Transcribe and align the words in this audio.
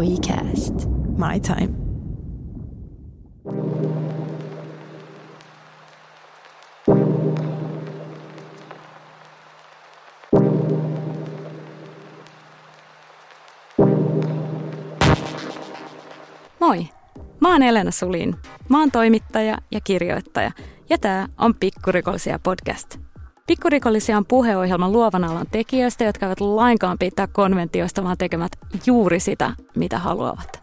WeCast. 0.00 0.74
My 1.18 1.40
time. 1.40 1.74
Moi! 16.60 16.88
Mä 17.40 17.52
oon 17.52 17.62
Elena 17.62 17.90
Sulin. 17.90 18.36
Mä 18.68 18.80
oon 18.80 18.90
toimittaja 18.90 19.58
ja 19.70 19.80
kirjoittaja 19.80 20.50
ja 20.90 20.98
tää 20.98 21.28
on 21.38 21.54
Pikkurikollisia 21.54 22.38
podcast. 22.38 23.09
Pikkurikollisia 23.50 24.16
on 24.16 24.26
puheohjelman 24.26 24.92
luovan 24.92 25.24
alan 25.24 25.46
tekijöistä, 25.50 26.04
jotka 26.04 26.26
eivät 26.26 26.40
lainkaan 26.40 26.98
pitää 26.98 27.26
konventioista, 27.26 28.04
vaan 28.04 28.18
tekemät 28.18 28.52
juuri 28.86 29.20
sitä, 29.20 29.52
mitä 29.76 29.98
haluavat. 29.98 30.62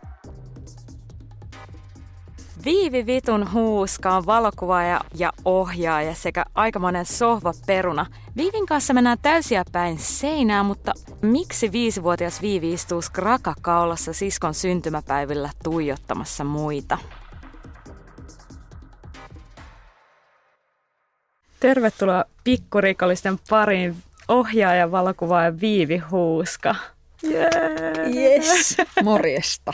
Viivi 2.66 3.06
Vitun 3.06 3.54
Huuska 3.54 4.16
on 4.16 4.26
valokuvaaja 4.26 5.02
ja 5.16 5.32
ohjaaja 5.46 6.16
sekä 6.16 6.46
aikamoinen 6.56 7.06
sohvaperuna. 7.06 8.06
Viivin 8.38 8.66
kanssa 8.66 8.94
mennään 8.94 9.18
täysiä 9.22 9.64
päin 9.72 9.98
seinää, 10.00 10.64
mutta 10.64 10.94
miksi 11.22 11.72
viisivuotias 11.72 12.42
Viivi 12.42 12.74
istuu 12.74 13.02
skrakakaulassa 13.02 14.14
siskon 14.14 14.54
syntymäpäivillä 14.54 15.50
tuijottamassa 15.64 16.44
muita? 16.44 16.98
Tervetuloa 21.60 22.26
pikkurikollisten 22.44 23.40
pariin 23.50 23.96
ohjaaja, 24.28 24.92
valokuvaaja 24.92 25.60
Viivi 25.62 25.98
Huuska. 25.98 26.76
Yeah. 27.24 27.48
Yes, 28.16 28.78
morjesta. 29.04 29.74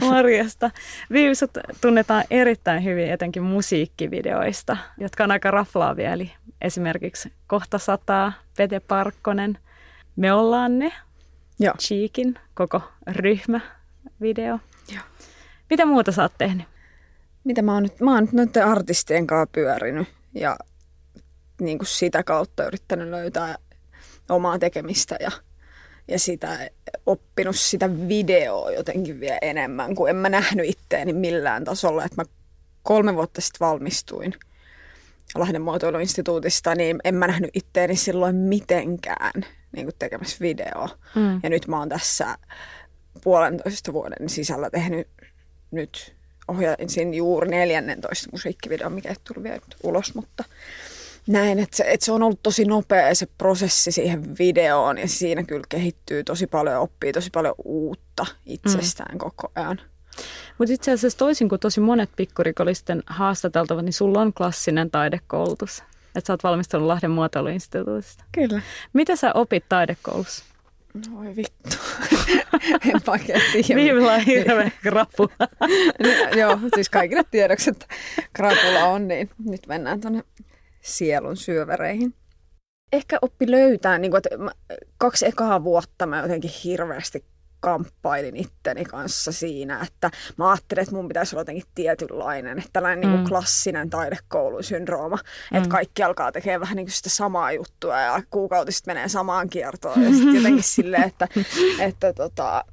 morjesta. 0.00 0.70
Viivi, 1.12 1.34
sut 1.34 1.50
tunnetaan 1.80 2.24
erittäin 2.30 2.84
hyvin 2.84 3.10
etenkin 3.10 3.42
musiikkivideoista, 3.42 4.76
jotka 4.98 5.24
on 5.24 5.30
aika 5.30 5.50
raflaavia. 5.50 6.12
Eli 6.12 6.32
esimerkiksi 6.60 7.32
Kohta 7.46 7.78
sataa, 7.78 8.32
Pete 8.56 8.80
Parkkonen, 8.80 9.58
Me 10.16 10.32
ollaan 10.32 10.78
ne, 10.78 10.92
Joo. 11.60 11.74
Cheekin, 11.74 12.34
koko 12.54 12.82
ryhmä 13.06 13.60
video. 14.20 14.58
Joo. 14.92 15.02
Mitä 15.70 15.86
muuta 15.86 16.12
sä 16.12 16.22
oot 16.22 16.32
tehnyt? 16.38 16.66
Mitä 17.44 17.62
mä 17.62 17.74
oon 17.74 17.82
nyt, 17.82 18.00
mä 18.00 18.14
oon 18.14 18.24
nyt 18.24 18.32
noiden 18.32 18.66
artistien 18.66 19.26
kanssa 19.26 19.52
pyörinyt 19.52 20.08
ja 20.34 20.56
niin 21.60 21.78
kuin 21.78 21.88
sitä 21.88 22.22
kautta 22.22 22.64
yrittänyt 22.64 23.08
löytää 23.08 23.58
omaa 24.28 24.58
tekemistä 24.58 25.16
ja, 25.20 25.30
ja 26.08 26.18
sitä 26.18 26.70
oppinut 27.06 27.56
sitä 27.56 27.90
videoa 28.08 28.70
jotenkin 28.70 29.20
vielä 29.20 29.38
enemmän, 29.42 29.94
kun 29.94 30.10
en 30.10 30.16
mä 30.16 30.28
nähnyt 30.28 30.66
itteeni 30.66 31.12
millään 31.12 31.64
tasolla. 31.64 32.04
Että 32.04 32.22
mä 32.22 32.30
kolme 32.82 33.14
vuotta 33.14 33.40
sitten 33.40 33.66
valmistuin 33.66 34.34
Lahden 35.34 35.62
muotoiluinstituutista, 35.62 36.74
niin 36.74 36.98
en 37.04 37.14
mä 37.14 37.26
nähnyt 37.26 37.50
itteeni 37.54 37.96
silloin 37.96 38.36
mitenkään 38.36 39.32
niin 39.72 39.86
kuin 39.86 39.94
tekemässä 39.98 40.36
videoa. 40.40 40.88
Mm. 41.14 41.40
Ja 41.42 41.50
nyt 41.50 41.68
mä 41.68 41.78
oon 41.78 41.88
tässä 41.88 42.38
puolentoista 43.24 43.92
vuoden 43.92 44.28
sisällä 44.28 44.70
tehnyt 44.70 45.08
nyt 45.70 46.14
ohjasin 46.48 47.14
juuri 47.14 47.50
14 47.50 48.28
musiikkivideon, 48.32 48.92
mikä 48.92 49.08
ei 49.08 49.14
tullut 49.24 49.44
vielä 49.44 49.60
ulos, 49.82 50.14
mutta 50.14 50.44
näin, 51.32 51.58
että 51.58 51.76
se, 51.76 51.84
että 51.86 52.06
se 52.06 52.12
on 52.12 52.22
ollut 52.22 52.42
tosi 52.42 52.64
nopea 52.64 53.14
se 53.14 53.26
prosessi 53.38 53.92
siihen 53.92 54.38
videoon 54.38 54.98
ja 54.98 55.08
siinä 55.08 55.42
kyllä 55.42 55.64
kehittyy 55.68 56.24
tosi 56.24 56.46
paljon 56.46 56.74
ja 56.74 56.80
oppii 56.80 57.12
tosi 57.12 57.30
paljon 57.30 57.54
uutta 57.64 58.26
itsestään 58.46 59.14
mm. 59.14 59.18
koko 59.18 59.52
ajan. 59.54 59.80
Mutta 60.58 60.74
itse 60.74 60.92
asiassa 60.92 61.18
toisin 61.18 61.48
kuin 61.48 61.60
tosi 61.60 61.80
monet 61.80 62.10
pikkurikollisten 62.16 63.02
haastateltavat, 63.06 63.84
niin 63.84 63.92
sulla 63.92 64.20
on 64.20 64.32
klassinen 64.32 64.90
taidekoulutus. 64.90 65.82
Että 66.16 66.26
sä 66.26 66.32
oot 66.32 66.44
valmistunut 66.44 66.86
Lahden 66.86 67.10
muotoiluinstituutista. 67.10 68.24
Kyllä. 68.32 68.62
Mitä 68.92 69.16
sä 69.16 69.32
opit 69.34 69.64
taidekoulussa? 69.68 70.44
No 70.94 71.16
voi 71.16 71.36
vittu. 71.36 71.76
en 72.94 73.00
oikein 73.06 73.42
tiedä. 73.52 73.80
Viivillä 73.80 74.12
on 74.12 74.20
hirveä 74.20 74.70
krapula. 74.82 75.48
Joo, 76.36 76.58
siis 76.74 76.90
kaikille 76.90 77.24
tiedoksi, 77.30 77.70
että 77.70 77.86
krapula 78.32 78.84
on, 78.84 79.08
niin 79.08 79.30
nyt 79.48 79.66
mennään 79.66 80.00
tuonne 80.00 80.22
sielun 80.80 81.36
syövereihin. 81.36 82.14
Ehkä 82.92 83.18
oppi 83.22 83.50
löytää, 83.50 83.98
niin 83.98 84.10
kuin, 84.10 84.18
että 84.18 84.38
mä, 84.38 84.50
kaksi 84.98 85.26
ekaa 85.26 85.64
vuotta 85.64 86.06
mä 86.06 86.22
jotenkin 86.22 86.50
hirveästi 86.64 87.24
kamppailin 87.60 88.36
itteni 88.36 88.84
kanssa 88.84 89.32
siinä, 89.32 89.80
että 89.86 90.10
mä 90.36 90.50
ajattelin, 90.50 90.82
että 90.82 90.94
mun 90.94 91.08
pitäisi 91.08 91.36
olla 91.36 91.40
jotenkin 91.40 91.64
tietynlainen, 91.74 92.58
että 92.58 92.70
tällainen 92.72 93.04
mm. 93.04 93.10
niin 93.10 93.18
kuin 93.18 93.28
klassinen 93.28 93.90
taidekoulun 93.90 94.64
syndrooma, 94.64 95.16
mm. 95.16 95.56
että 95.56 95.68
kaikki 95.68 96.02
alkaa 96.02 96.32
tekemään 96.32 96.60
vähän 96.60 96.76
niin 96.76 96.86
kuin 96.86 96.92
sitä 96.92 97.08
samaa 97.08 97.52
juttua 97.52 98.00
ja 98.00 98.22
kuukautiset 98.30 98.86
menee 98.86 99.08
samaan 99.08 99.50
kiertoon 99.50 100.02
ja 100.02 100.10
sitten 100.10 100.34
jotenkin 100.34 100.62
silleen, 100.76 101.02
että, 101.02 101.28
että, 101.80 102.12
tota, 102.12 102.64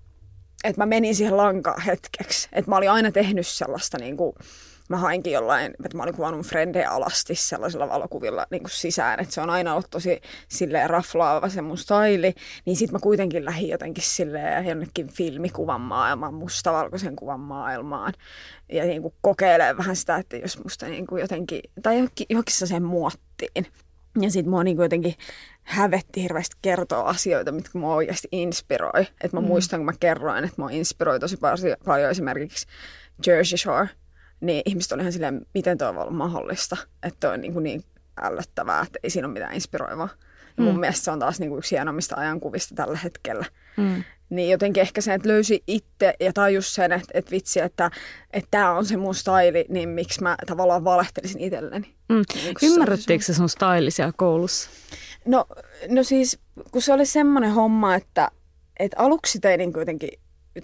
että 0.63 0.81
mä 0.81 0.85
menin 0.85 1.15
siihen 1.15 1.37
lankaan 1.37 1.81
hetkeksi, 1.81 2.49
että 2.51 2.71
mä 2.71 2.77
olin 2.77 2.91
aina 2.91 3.11
tehnyt 3.11 3.47
sellaista 3.47 3.97
niin 3.97 4.17
kuin, 4.17 4.35
mä 4.87 4.97
hainkin 4.97 5.33
jollain, 5.33 5.73
että 5.85 5.97
mä 5.97 6.03
olin 6.03 6.15
kuvannut 6.15 6.45
frendejä 6.45 6.89
alasti 6.89 7.35
sellaisilla 7.35 7.89
valokuvilla 7.89 8.45
niin 8.51 8.61
kuin 8.61 8.71
sisään, 8.71 9.19
että 9.19 9.33
se 9.33 9.41
on 9.41 9.49
aina 9.49 9.73
ollut 9.73 9.89
tosi 9.89 10.21
silleen 10.47 10.89
raflaava 10.89 11.49
se 11.49 11.61
mun 11.61 11.77
staili, 11.77 12.33
niin 12.65 12.77
sit 12.77 12.91
mä 12.91 12.99
kuitenkin 12.99 13.45
lähdin 13.45 13.69
jotenkin 13.69 14.03
silleen 14.03 14.65
jonnekin 14.65 15.07
filmikuvan 15.07 15.81
maailmaan, 15.81 16.33
mustavalkoisen 16.33 17.15
kuvan 17.15 17.39
maailmaan 17.39 18.13
ja 18.71 18.83
niin 18.83 19.01
kuin 19.01 19.13
kokeilee 19.21 19.77
vähän 19.77 19.95
sitä, 19.95 20.15
että 20.15 20.37
jos 20.37 20.63
musta 20.63 20.85
niin 20.85 21.07
kuin 21.07 21.21
jotenkin, 21.21 21.61
tai 21.83 21.95
johonkin, 21.95 22.25
johonkin 22.29 22.67
sen 22.67 22.83
muottiin. 22.83 23.67
Ja 24.21 24.31
sit 24.31 24.45
mua 24.45 24.63
niin 24.63 24.77
jotenkin 24.77 25.15
hävetti 25.63 26.21
hirveästi 26.21 26.55
kertoa 26.61 27.01
asioita, 27.01 27.51
mitkä 27.51 27.79
mua 27.79 27.95
oikeasti 27.95 28.27
inspiroi. 28.31 29.01
Että 29.01 29.37
mä 29.37 29.41
mm. 29.41 29.47
muistan, 29.47 29.79
kun 29.79 29.85
mä 29.85 29.93
kerroin, 29.99 30.43
että 30.43 30.61
mua 30.61 30.69
inspiroi 30.69 31.19
tosi 31.19 31.37
paljon 31.85 32.11
esimerkiksi 32.11 32.67
Jersey 33.27 33.57
Shore– 33.57 33.89
niin 34.41 34.61
ihmiset 34.65 34.91
oli 34.91 35.01
ihan 35.01 35.13
silleen, 35.13 35.45
miten 35.53 35.77
tuo 35.77 35.95
voi 35.95 36.01
olla 36.01 36.11
mahdollista, 36.11 36.77
että 37.03 37.31
on 37.31 37.41
niin, 37.41 37.53
kuin 37.53 37.63
niin 37.63 37.83
ällöttävää, 38.21 38.81
että 38.81 38.99
ei 39.03 39.09
siinä 39.09 39.27
ole 39.27 39.33
mitään 39.33 39.53
inspiroivaa. 39.53 40.09
Ja 40.57 40.63
mun 40.63 40.73
mm. 40.73 40.79
mielestä 40.79 41.05
se 41.05 41.11
on 41.11 41.19
taas 41.19 41.39
niin 41.39 41.49
kuin 41.49 41.59
yksi 41.59 41.75
hienommista 41.75 42.15
ajankuvista 42.15 42.75
tällä 42.75 42.97
hetkellä. 42.97 43.45
Mm. 43.77 44.03
Niin 44.29 44.49
jotenkin 44.49 44.81
ehkä 44.81 45.01
se, 45.01 45.13
että 45.13 45.27
löysi 45.27 45.63
itse 45.67 46.13
ja 46.19 46.33
tajus 46.33 46.75
sen, 46.75 46.91
että, 46.91 47.07
että 47.13 47.31
vitsi, 47.31 47.59
että, 47.59 47.91
että 48.33 48.47
tämä 48.51 48.71
on 48.71 48.85
se 48.85 48.97
mun 48.97 49.15
staili, 49.15 49.65
niin 49.69 49.89
miksi 49.89 50.23
mä 50.23 50.35
tavallaan 50.47 50.83
valehtelisin 50.83 51.41
itselleni. 51.41 51.95
Mm. 52.09 52.21
Niin 52.33 52.55
Ymmärrättekö 52.61 53.23
se 53.23 53.33
sun 53.33 53.49
staili 53.49 53.91
siellä 53.91 54.13
koulussa? 54.15 54.69
No, 55.25 55.45
no 55.89 56.03
siis, 56.03 56.39
kun 56.71 56.81
se 56.81 56.93
oli 56.93 57.05
semmoinen 57.05 57.51
homma, 57.51 57.95
että, 57.95 58.31
että 58.79 58.97
aluksi 58.99 59.39
tein 59.39 59.57
niin 59.57 59.73
kuitenkin 59.73 60.09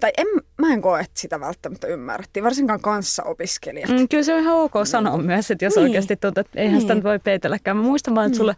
tai 0.00 0.10
en, 0.16 0.26
mä 0.58 0.72
en 0.72 0.82
koe, 0.82 1.00
että 1.00 1.20
sitä 1.20 1.40
välttämättä 1.40 1.86
ymmärrettiin, 1.86 2.44
varsinkaan 2.44 2.80
kanssaopiskelijat. 2.80 3.90
Mm, 3.90 4.08
kyllä 4.08 4.22
se 4.22 4.34
on 4.34 4.40
ihan 4.40 4.56
ok 4.56 4.72
sanoa 4.84 5.16
niin. 5.16 5.26
myös, 5.26 5.50
että 5.50 5.64
jos 5.64 5.76
niin. 5.76 5.82
oikeasti 5.82 6.16
tuntuu, 6.16 6.40
että 6.40 6.60
eihän 6.60 6.78
niin. 6.78 6.88
sitä 6.88 7.02
voi 7.02 7.18
peitelläkään. 7.18 7.76
Mä 7.76 7.82
muistan 7.82 8.14
vaan, 8.14 8.26
että 8.26 8.32
niin. 8.32 8.38
sulle 8.38 8.56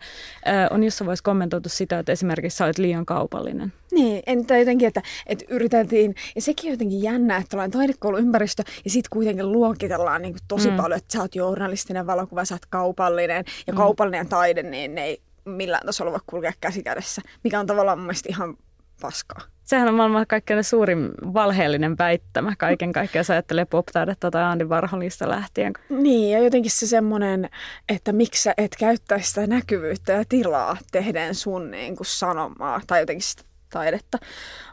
äh, 0.49 0.69
on 0.71 0.85
jossain 0.85 1.07
vaiheessa 1.07 1.23
kommentoitu 1.23 1.69
sitä, 1.69 1.99
että 1.99 2.13
esimerkiksi 2.13 2.57
sä 2.57 2.65
olet 2.65 2.79
liian 2.79 3.07
kaupallinen. 3.07 3.73
Niin, 3.93 4.23
entä 4.27 4.59
jotenkin, 4.59 4.89
että, 4.89 5.03
että 5.27 5.45
yriteltiin, 5.49 6.15
ja 6.35 6.43
sekin 6.43 6.69
on 6.69 6.73
jotenkin 6.73 7.03
jännä, 7.03 7.37
että 7.37 7.57
ollaan 7.57 7.71
taidekouluympäristö, 7.71 8.63
ja 8.85 8.91
sitten 8.91 9.11
kuitenkin 9.11 9.53
luokitellaan 9.53 10.23
niin 10.23 10.33
kuin 10.33 10.43
tosi 10.49 10.71
mm. 10.71 10.77
paljon, 10.77 10.99
että 10.99 11.13
sä 11.13 11.21
oot 11.21 11.35
journalistinen 11.35 12.07
valokuva, 12.07 12.45
sä 12.45 12.55
oot 12.55 12.67
kaupallinen, 12.67 13.45
ja 13.67 13.73
mm. 13.73 13.77
kaupallinen 13.77 14.29
taide, 14.29 14.63
niin 14.63 14.95
ne 14.95 15.05
ei 15.05 15.21
millään 15.45 15.87
tasolla 15.87 16.13
voi 16.13 16.21
kulkea 16.27 16.53
käsikädessä, 16.61 17.23
mikä 17.45 17.61
on 17.61 17.67
tavallaan 17.67 17.99
mun 17.99 18.07
mielestä 18.07 18.29
ihan 18.29 18.57
paskaa. 19.01 19.56
Sehän 19.67 19.89
on 19.89 19.95
maailman 19.95 20.27
kaikkein 20.27 20.65
suurin 20.65 21.11
valheellinen 21.35 21.99
väittämä 21.99 22.53
kaiken 22.59 22.93
kaikkiaan, 22.93 23.21
jos 23.21 23.31
ajattelee 23.31 23.65
pop-taidetta 23.65 24.31
tai 24.31 24.43
Andy 24.43 24.65
Warholista 24.65 25.29
lähtien. 25.29 25.73
Niin, 25.89 26.33
ja 26.33 26.39
jotenkin 26.45 26.71
se 26.71 26.87
semmoinen, 26.87 27.51
että 27.89 28.13
miksi 28.13 28.43
sä 28.43 28.55
et 28.57 28.77
käyttäisi 28.79 29.29
sitä 29.29 29.47
näkyvyyttä 29.47 30.13
ja 30.13 30.25
tilaa 30.29 30.77
tehdeen 30.93 31.35
sun 31.35 31.71
niin 31.71 31.97
kuin 31.97 32.07
sanomaa 32.07 32.81
tai 32.87 33.01
jotenkin 33.01 33.23
sitä 33.23 33.43
taidetta. 33.71 34.19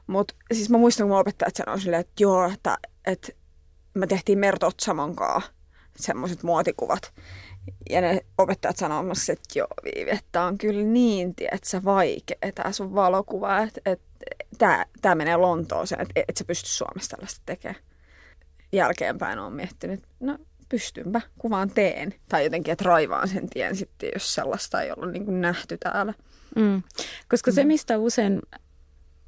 Mutta 0.08 0.36
siis 0.54 0.70
mä 0.70 0.78
muistan, 0.78 1.08
kun 1.08 1.18
opettajat 1.18 1.56
sanoivat 1.56 1.82
silleen, 1.82 2.00
että 2.00 2.24
joo, 2.24 2.52
että, 2.54 2.78
että 3.06 3.28
me 3.94 4.08
tehtiin 4.08 4.40
Mertot 4.40 4.80
Samonkaa 4.80 5.42
semmoiset 5.96 6.44
muotikuvat. 6.44 7.14
Ja 7.90 8.02
ne 8.02 8.26
opettajat 8.38 8.78
sanoivat, 8.78 9.18
että 9.30 9.60
joo 9.60 9.68
Viivi, 9.84 10.12
että 10.12 10.42
on 10.42 10.58
kyllä 10.58 10.84
niin, 10.84 11.36
tiedätkö, 11.36 11.82
vaikea 11.86 12.52
tämä 12.56 12.72
sun 12.72 12.96
valokuva, 12.96 13.60
että, 13.60 13.82
että 13.86 14.06
tämä, 14.58 14.86
tämä 15.02 15.16
menee 15.16 15.38
Lontooseen, 15.38 16.02
että 16.02 16.24
et 16.28 16.38
sä 16.38 16.46
pysty 16.46 16.70
Suomessa 16.70 17.10
tällaista 17.18 17.42
tekemään. 17.46 17.82
Jälkeenpäin 18.72 19.40
on 19.40 19.54
miettinyt, 19.54 20.04
no 20.20 20.38
pystynpä, 20.70 21.22
kuvaan 21.38 21.70
teen. 21.70 22.14
Tai 22.30 22.44
jotenkin, 22.44 22.72
että 22.72 22.86
raivaan 22.86 23.28
sen 23.28 23.50
tien 23.50 23.76
sitten, 23.76 24.10
jos 24.14 24.36
sellaista 24.36 24.82
ei 24.82 24.92
ollut 24.92 25.12
niin 25.12 25.42
nähty 25.42 25.78
täällä. 25.78 26.14
Mm. 26.56 26.84
Koska 27.30 27.52
se, 27.52 27.64
mm. 27.64 27.68
mistä 27.68 27.98
usein 27.98 28.42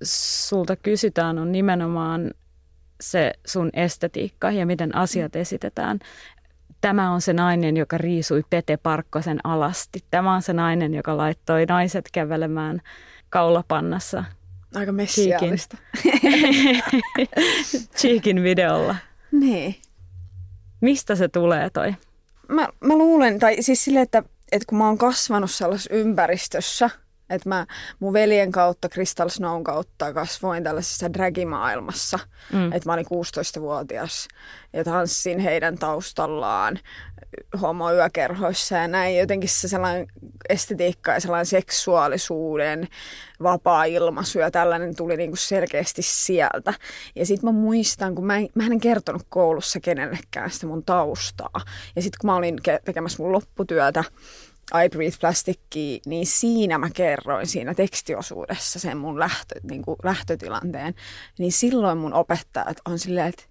sulta 0.03 0.75
kysytään, 0.75 1.37
on 1.39 1.51
nimenomaan 1.51 2.33
se 3.01 3.33
sun 3.45 3.69
estetiikka 3.73 4.51
ja 4.51 4.65
miten 4.65 4.95
asiat 4.95 5.35
esitetään. 5.35 5.99
Tämä 6.85 7.11
on 7.11 7.21
se 7.21 7.33
nainen, 7.33 7.77
joka 7.77 7.97
riisui 7.97 8.43
Pete 8.49 8.77
Parkkosen 8.77 9.39
alasti. 9.43 9.99
Tämä 10.11 10.33
on 10.33 10.41
se 10.41 10.53
nainen, 10.53 10.93
joka 10.93 11.17
laittoi 11.17 11.65
naiset 11.65 12.09
kävelemään 12.11 12.81
kaulapannassa. 13.29 14.23
Aika 14.75 14.91
messiaalista. 14.91 15.77
Cheekin 17.97 18.43
videolla. 18.43 18.95
Niin. 19.31 19.75
Mistä 20.81 21.15
se 21.15 21.27
tulee 21.27 21.69
toi? 21.69 21.95
Mä, 22.47 22.67
mä 22.81 22.97
luulen, 22.97 23.39
tai 23.39 23.61
siis 23.61 23.83
silleen, 23.83 24.03
että, 24.03 24.23
että 24.51 24.65
kun 24.69 24.77
mä 24.77 24.85
oon 24.85 24.97
kasvanut 24.97 25.51
sellaisessa 25.51 25.93
ympäristössä, 25.93 26.89
että 27.29 27.49
mä 27.49 27.65
mun 27.99 28.13
veljen 28.13 28.51
kautta, 28.51 28.89
Crystal 28.89 29.29
Snown 29.29 29.63
kautta 29.63 30.13
kasvoin 30.13 30.63
tällaisessa 30.63 31.13
dragimaailmassa. 31.13 32.19
Mm. 32.53 32.73
Että 32.73 32.89
mä 32.89 32.93
olin 32.93 33.05
16-vuotias 33.05 34.27
ja 34.73 34.83
tanssin 34.83 35.39
heidän 35.39 35.77
taustallaan 35.77 36.79
homoyökerhoissa 37.61 38.75
ja 38.75 38.87
näin. 38.87 39.17
Jotenkin 39.17 39.49
se 39.49 39.67
sellainen 39.67 40.07
estetiikka 40.49 41.11
ja 41.11 41.19
sellainen 41.19 41.45
seksuaalisuuden 41.45 42.87
vapaa 43.43 43.85
ilmaisu 43.85 44.39
ja 44.39 44.51
tällainen 44.51 44.95
tuli 44.95 45.17
niinku 45.17 45.35
selkeästi 45.35 46.01
sieltä. 46.01 46.73
Ja 47.15 47.25
sitten 47.25 47.47
mä 47.47 47.59
muistan, 47.59 48.15
kun 48.15 48.25
mä 48.25 48.37
en, 48.37 48.49
mä 48.55 48.65
en 48.65 48.79
kertonut 48.79 49.25
koulussa 49.29 49.79
kenellekään 49.79 50.51
sitä 50.51 50.67
mun 50.67 50.83
taustaa. 50.83 51.61
Ja 51.95 52.01
sitten 52.01 52.17
kun 52.21 52.29
mä 52.29 52.35
olin 52.35 52.57
tekemässä 52.85 53.23
mun 53.23 53.31
lopputyötä, 53.31 54.03
I 54.73 54.89
Breathe 54.89 55.17
Plasticki, 55.19 56.01
niin 56.05 56.27
siinä 56.27 56.77
mä 56.77 56.89
kerroin 56.89 57.47
siinä 57.47 57.73
tekstiosuudessa 57.73 58.79
sen 58.79 58.97
mun 58.97 59.19
lähtö, 59.19 59.59
niin 59.63 59.81
kuin 59.81 59.97
lähtötilanteen. 60.03 60.95
Niin 61.39 61.51
silloin 61.51 61.97
mun 61.97 62.13
opettajat 62.13 62.77
on 62.85 62.99
silleen, 62.99 63.27
että 63.27 63.43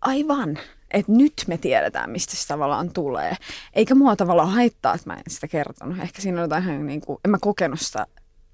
aivan, 0.00 0.58
että 0.90 1.12
nyt 1.12 1.44
me 1.46 1.58
tiedetään, 1.58 2.10
mistä 2.10 2.36
se 2.36 2.48
tavallaan 2.48 2.92
tulee. 2.92 3.36
Eikä 3.72 3.94
mua 3.94 4.16
tavallaan 4.16 4.50
haittaa, 4.50 4.94
että 4.94 5.10
mä 5.10 5.14
en 5.14 5.22
sitä 5.28 5.48
kertonut. 5.48 5.98
Ehkä 5.98 6.22
siinä 6.22 6.38
on 6.38 6.42
jotain, 6.42 6.86
niin 6.86 7.00
kuin, 7.00 7.18
en 7.24 7.30
mä 7.30 7.38
kokenut 7.40 7.80
sitä 7.80 8.06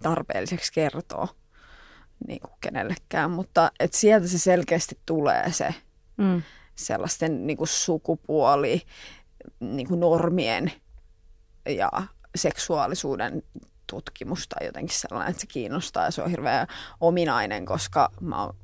tarpeelliseksi 0.02 0.72
kertoa 0.72 1.28
niin 2.26 2.40
kuin 2.40 2.52
kenellekään, 2.60 3.30
mutta 3.30 3.72
että 3.80 3.96
sieltä 3.96 4.28
se 4.28 4.38
selkeästi 4.38 4.98
tulee 5.06 5.52
se 5.52 5.74
mm. 6.16 6.42
sellaisten 6.74 7.46
niin 7.46 7.56
kuin 7.56 7.68
sukupuoli 7.68 8.82
niin 9.60 9.88
kuin 9.88 10.00
normien 10.00 10.72
ja 11.68 11.90
seksuaalisuuden 12.34 13.42
tutkimus 13.86 14.48
tai 14.48 14.66
jotenkin 14.66 14.98
sellainen, 14.98 15.30
että 15.30 15.40
se 15.40 15.46
kiinnostaa 15.46 16.04
ja 16.04 16.10
se 16.10 16.22
on 16.22 16.30
hirveän 16.30 16.66
ominainen, 17.00 17.66
koska 17.66 18.10
mä 18.20 18.42
oon 18.42 18.54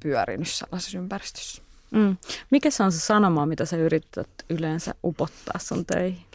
pyörinyt 0.00 0.48
sellaisessa 0.48 0.98
ympäristössä. 0.98 1.62
Mm. 1.90 2.16
Mikä 2.50 2.70
se 2.70 2.82
on 2.82 2.92
se 2.92 3.00
sanoma, 3.00 3.46
mitä 3.46 3.64
sä 3.64 3.76
yrität 3.76 4.30
yleensä 4.50 4.94
upottaa 5.04 5.58
sun 5.58 5.86
töihin? 5.86 6.26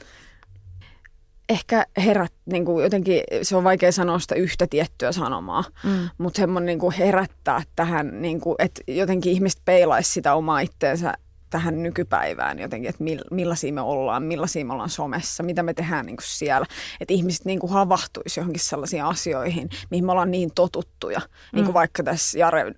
Ehkä 1.50 1.86
herät, 1.98 2.34
niin 2.46 2.66
kuin 2.66 2.84
jotenkin, 2.84 3.24
se 3.42 3.56
on 3.56 3.64
vaikea 3.64 3.92
sanoa 3.92 4.20
sitä 4.20 4.36
yhtä 4.36 4.68
tiettyä 4.68 5.12
sanomaa, 5.12 5.64
mm. 5.84 6.10
mutta 6.18 6.38
semmoinen 6.38 6.66
niin 6.66 6.80
kuin 6.80 6.96
herättää 6.96 7.64
tähän, 7.76 8.22
niin 8.22 8.42
kuin, 8.42 8.56
että 8.60 8.82
jotenkin 8.88 9.32
ihmiset 9.32 9.62
peilaisi 9.66 10.12
sitä 10.12 10.34
omaa 10.36 10.60
itteensä 10.60 11.14
tähän 11.52 11.84
nykypäivään 11.84 12.60
jotenkin, 12.60 12.90
että 12.90 13.04
millaisia 13.32 13.74
me 13.74 13.82
ollaan, 13.82 14.24
millaisia 14.24 14.66
me 14.66 14.74
ollaan 14.74 14.90
somessa, 14.90 15.44
mitä 15.44 15.64
me 15.64 15.74
tehdään 15.74 16.06
niin 16.06 16.18
kuin 16.18 16.28
siellä. 16.28 16.66
Että 17.00 17.14
ihmiset 17.14 17.46
niin 17.46 17.60
kuin 17.60 17.72
havahtuisi 17.72 18.40
johonkin 18.40 18.64
sellaisiin 18.64 19.04
asioihin, 19.04 19.70
mihin 19.90 20.06
me 20.06 20.12
ollaan 20.12 20.32
niin 20.32 20.52
totuttuja. 20.56 21.20
Mm. 21.20 21.56
Niin 21.56 21.66
kuin 21.66 21.74
vaikka 21.74 22.04
tässä 22.04 22.40
Jaren, 22.40 22.76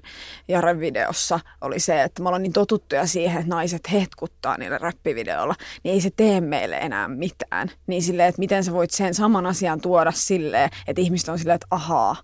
Jaren 0.48 0.80
videossa 0.80 1.40
oli 1.62 1.80
se, 1.80 2.04
että 2.04 2.24
me 2.24 2.30
ollaan 2.30 2.44
niin 2.44 2.54
totuttuja 2.54 3.08
siihen, 3.08 3.40
että 3.40 3.56
naiset 3.56 3.92
hetkuttaa 3.92 4.58
niillä 4.58 4.78
räppivideolla, 4.78 5.56
niin 5.84 5.94
ei 5.94 6.02
se 6.02 6.10
tee 6.16 6.42
meille 6.42 6.78
enää 6.78 7.08
mitään. 7.08 7.72
Niin 7.88 8.02
silleen, 8.02 8.30
että 8.30 8.40
miten 8.40 8.64
sä 8.64 8.74
voit 8.74 8.92
sen 8.92 9.14
saman 9.14 9.46
asian 9.46 9.82
tuoda 9.82 10.12
silleen, 10.12 10.70
että 10.88 11.02
ihmiset 11.02 11.30
on 11.30 11.40
silleen, 11.40 11.56
että 11.56 11.68
ahaa, 11.72 12.16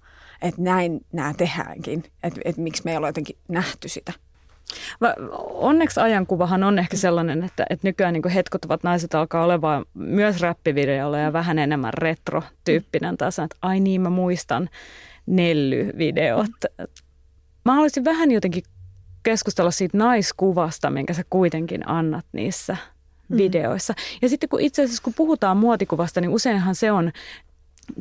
että 0.41 0.61
näin 0.61 1.05
nämä 1.13 1.33
tehdäänkin. 1.33 2.03
Että, 2.23 2.41
että 2.45 2.61
miksi 2.61 2.81
me 2.85 2.91
ei 2.91 2.97
ole 2.97 3.07
jotenkin 3.07 3.37
nähty 3.47 3.89
sitä. 3.89 4.13
Onneksi 5.53 5.99
ajankuvahan 5.99 6.63
on 6.63 6.79
ehkä 6.79 6.97
sellainen, 6.97 7.43
että, 7.43 7.65
että 7.69 7.87
nykyään 7.87 8.13
niin 8.13 8.29
hetkuttavat 8.29 8.83
naiset 8.83 9.15
alkaa 9.15 9.43
olemaan 9.43 9.85
myös 9.93 10.41
räppivideolla 10.41 11.17
ja 11.17 11.33
vähän 11.33 11.59
enemmän 11.59 11.93
retro-tyyppinen 11.93 13.17
taas, 13.17 13.39
että 13.39 13.57
ai 13.61 13.79
niin 13.79 14.01
mä 14.01 14.09
muistan 14.09 14.69
Nelly-videot. 15.25 16.51
Mä 17.65 17.73
haluaisin 17.73 18.05
vähän 18.05 18.31
jotenkin 18.31 18.63
keskustella 19.23 19.71
siitä 19.71 19.97
naiskuvasta, 19.97 20.89
minkä 20.89 21.13
sä 21.13 21.23
kuitenkin 21.29 21.89
annat 21.89 22.25
niissä 22.31 22.77
mm. 23.29 23.37
videoissa. 23.37 23.93
Ja 24.21 24.29
sitten 24.29 24.49
kun 24.49 24.61
itse 24.61 24.83
asiassa 24.83 25.03
kun 25.03 25.13
puhutaan 25.13 25.57
muotikuvasta, 25.57 26.21
niin 26.21 26.31
useinhan 26.31 26.75
se 26.75 26.91
on 26.91 27.11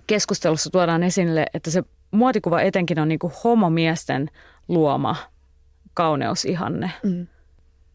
keskustelussa 0.06 0.70
tuodaan 0.70 1.02
esille, 1.02 1.46
että 1.54 1.70
se 1.70 1.82
muotikuva 2.10 2.60
etenkin 2.60 2.98
on 2.98 3.08
niin 3.08 3.18
homomiesten 3.44 4.30
luoma 4.68 5.16
kauneusihanne 5.98 6.92
mm. 7.02 7.26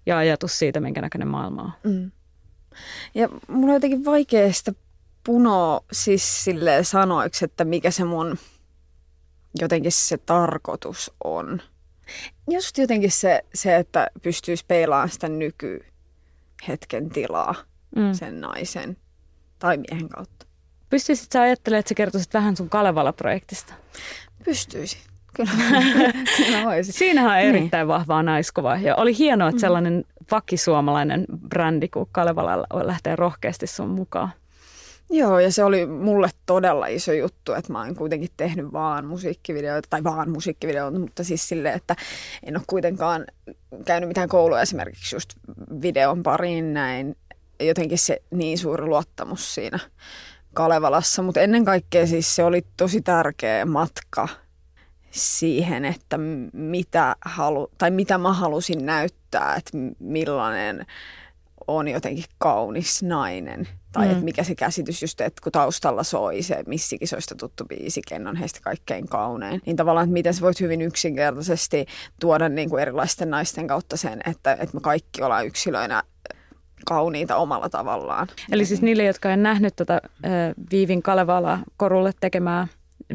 ja 0.06 0.18
ajatus 0.18 0.60
siitä, 0.60 0.80
minkä 0.80 1.02
näköinen 1.02 1.28
maailma 1.28 1.62
on. 1.62 1.72
Mm. 1.84 2.12
Ja 3.16 3.30
mun 3.48 3.70
on 3.70 3.74
jotenkin 3.74 4.06
vaikea 4.06 4.54
sitä 4.54 4.74
punoa 5.24 5.82
siis 5.92 6.44
sille 6.44 6.84
sanoiksi, 6.84 7.46
että 7.46 7.66
mikä 7.66 7.92
se 7.92 8.04
mun 8.04 8.38
jotenkin 9.60 9.92
se 9.92 10.18
tarkoitus 10.18 11.12
on. 11.24 11.62
Just 12.50 12.78
jotenkin 12.78 13.12
se, 13.12 13.46
se 13.54 13.76
että 13.76 14.08
pystyy 14.22 14.56
peilaamaan 14.68 15.10
sitä 15.10 15.30
nykyhetken 15.30 17.10
tilaa 17.14 17.56
mm. 17.96 18.14
sen 18.14 18.42
naisen 18.42 18.98
tai 19.60 19.78
miehen 19.78 20.10
kautta. 20.10 20.46
Pystyisit 20.90 21.32
sä 21.32 21.42
ajattelemaan, 21.42 21.80
että 21.80 21.90
sä 21.90 21.96
kertoisit 21.96 22.34
vähän 22.34 22.58
sun 22.58 22.70
Kalevala-projektista? 22.70 23.74
Pystyisin. 24.46 25.13
Kyllä, 25.34 25.52
kyllä 26.38 26.84
Siinähän 26.84 27.32
on 27.32 27.38
niin. 27.38 27.50
erittäin 27.50 27.82
niin. 27.82 27.88
vahvaa 27.88 28.24
naiskuva. 28.24 28.78
Ja 28.78 28.96
oli 28.96 29.18
hienoa, 29.18 29.50
että 29.50 29.58
mm. 29.58 29.62
sellainen 29.62 30.06
vakisuomalainen 30.32 31.26
brändi 31.50 31.88
kuin 31.88 32.10
Kalevala 32.12 32.66
lähtee 32.84 33.16
rohkeasti 33.16 33.68
sun 33.68 33.90
mukaan. 33.90 34.30
Joo, 35.10 35.40
ja 35.40 35.52
se 35.52 35.64
oli 35.64 35.86
mulle 35.86 36.30
todella 36.46 36.88
iso 36.88 37.14
juttu, 37.14 37.54
että 37.54 37.72
mä 37.72 37.80
oon 37.80 37.96
kuitenkin 37.96 38.30
tehnyt 38.38 38.74
vaan 38.74 39.06
musiikkivideoita, 39.06 39.88
tai 39.90 40.04
vaan 40.04 40.30
musiikkivideoita, 40.30 41.00
mutta 41.00 41.24
siis 41.24 41.50
silleen, 41.50 41.76
että 41.76 41.96
en 42.44 42.58
ole 42.58 42.64
kuitenkaan 42.68 43.26
käynyt 43.86 44.08
mitään 44.08 44.30
koulua 44.30 44.62
esimerkiksi 44.62 45.16
just 45.16 45.30
videon 45.82 46.24
pariin 46.24 46.74
näin. 46.74 47.18
Jotenkin 47.60 47.98
se 47.98 48.22
niin 48.32 48.58
suuri 48.58 48.86
luottamus 48.86 49.56
siinä 49.56 49.80
Kalevalassa, 50.54 51.22
mutta 51.22 51.42
ennen 51.42 51.66
kaikkea 51.66 52.08
siis 52.08 52.36
se 52.36 52.44
oli 52.44 52.66
tosi 52.78 53.02
tärkeä 53.02 53.66
matka– 53.66 54.28
siihen, 55.14 55.86
että 55.86 56.18
mitä, 56.54 57.16
halu, 57.26 57.72
tai 57.78 57.92
mitä 57.92 58.18
mä 58.18 58.34
halusin 58.34 58.86
näyttää, 58.86 59.56
että 59.56 59.78
millainen 60.00 60.86
on 61.68 61.88
jotenkin 61.88 62.24
kaunis 62.38 63.04
nainen. 63.04 63.68
Tai 63.92 64.06
mm. 64.06 64.12
että 64.12 64.24
mikä 64.24 64.44
se 64.44 64.56
käsitys 64.56 65.02
just, 65.02 65.22
että 65.22 65.42
kun 65.44 65.52
taustalla 65.52 66.04
soi 66.04 66.42
se 66.42 66.64
missikisoista 66.68 67.36
tuttu 67.36 67.66
biisi, 67.66 68.02
ken 68.08 68.28
on 68.28 68.36
heistä 68.36 68.60
kaikkein 68.64 69.08
kaunein. 69.08 69.62
Niin 69.66 69.76
tavallaan, 69.76 70.04
että 70.04 70.14
miten 70.14 70.34
sä 70.34 70.42
voit 70.42 70.60
hyvin 70.60 70.82
yksinkertaisesti 70.82 71.86
tuoda 72.20 72.50
niin 72.50 72.70
kuin 72.70 72.82
erilaisten 72.82 73.30
naisten 73.30 73.68
kautta 73.68 73.98
sen, 73.98 74.22
että, 74.30 74.52
että 74.52 74.74
me 74.74 74.82
kaikki 74.82 75.22
ollaan 75.22 75.48
yksilöinä 75.48 76.04
kauniita 76.86 77.36
omalla 77.36 77.70
tavallaan. 77.70 78.28
Eli 78.52 78.66
siis 78.66 78.82
niille, 78.82 79.04
jotka 79.04 79.30
en 79.30 79.44
nähnyt 79.44 79.76
tätä 79.76 80.02
äh, 80.04 80.32
Viivin 80.72 81.04
Kalevala 81.04 81.60
korulle 81.78 82.12
tekemää 82.20 82.68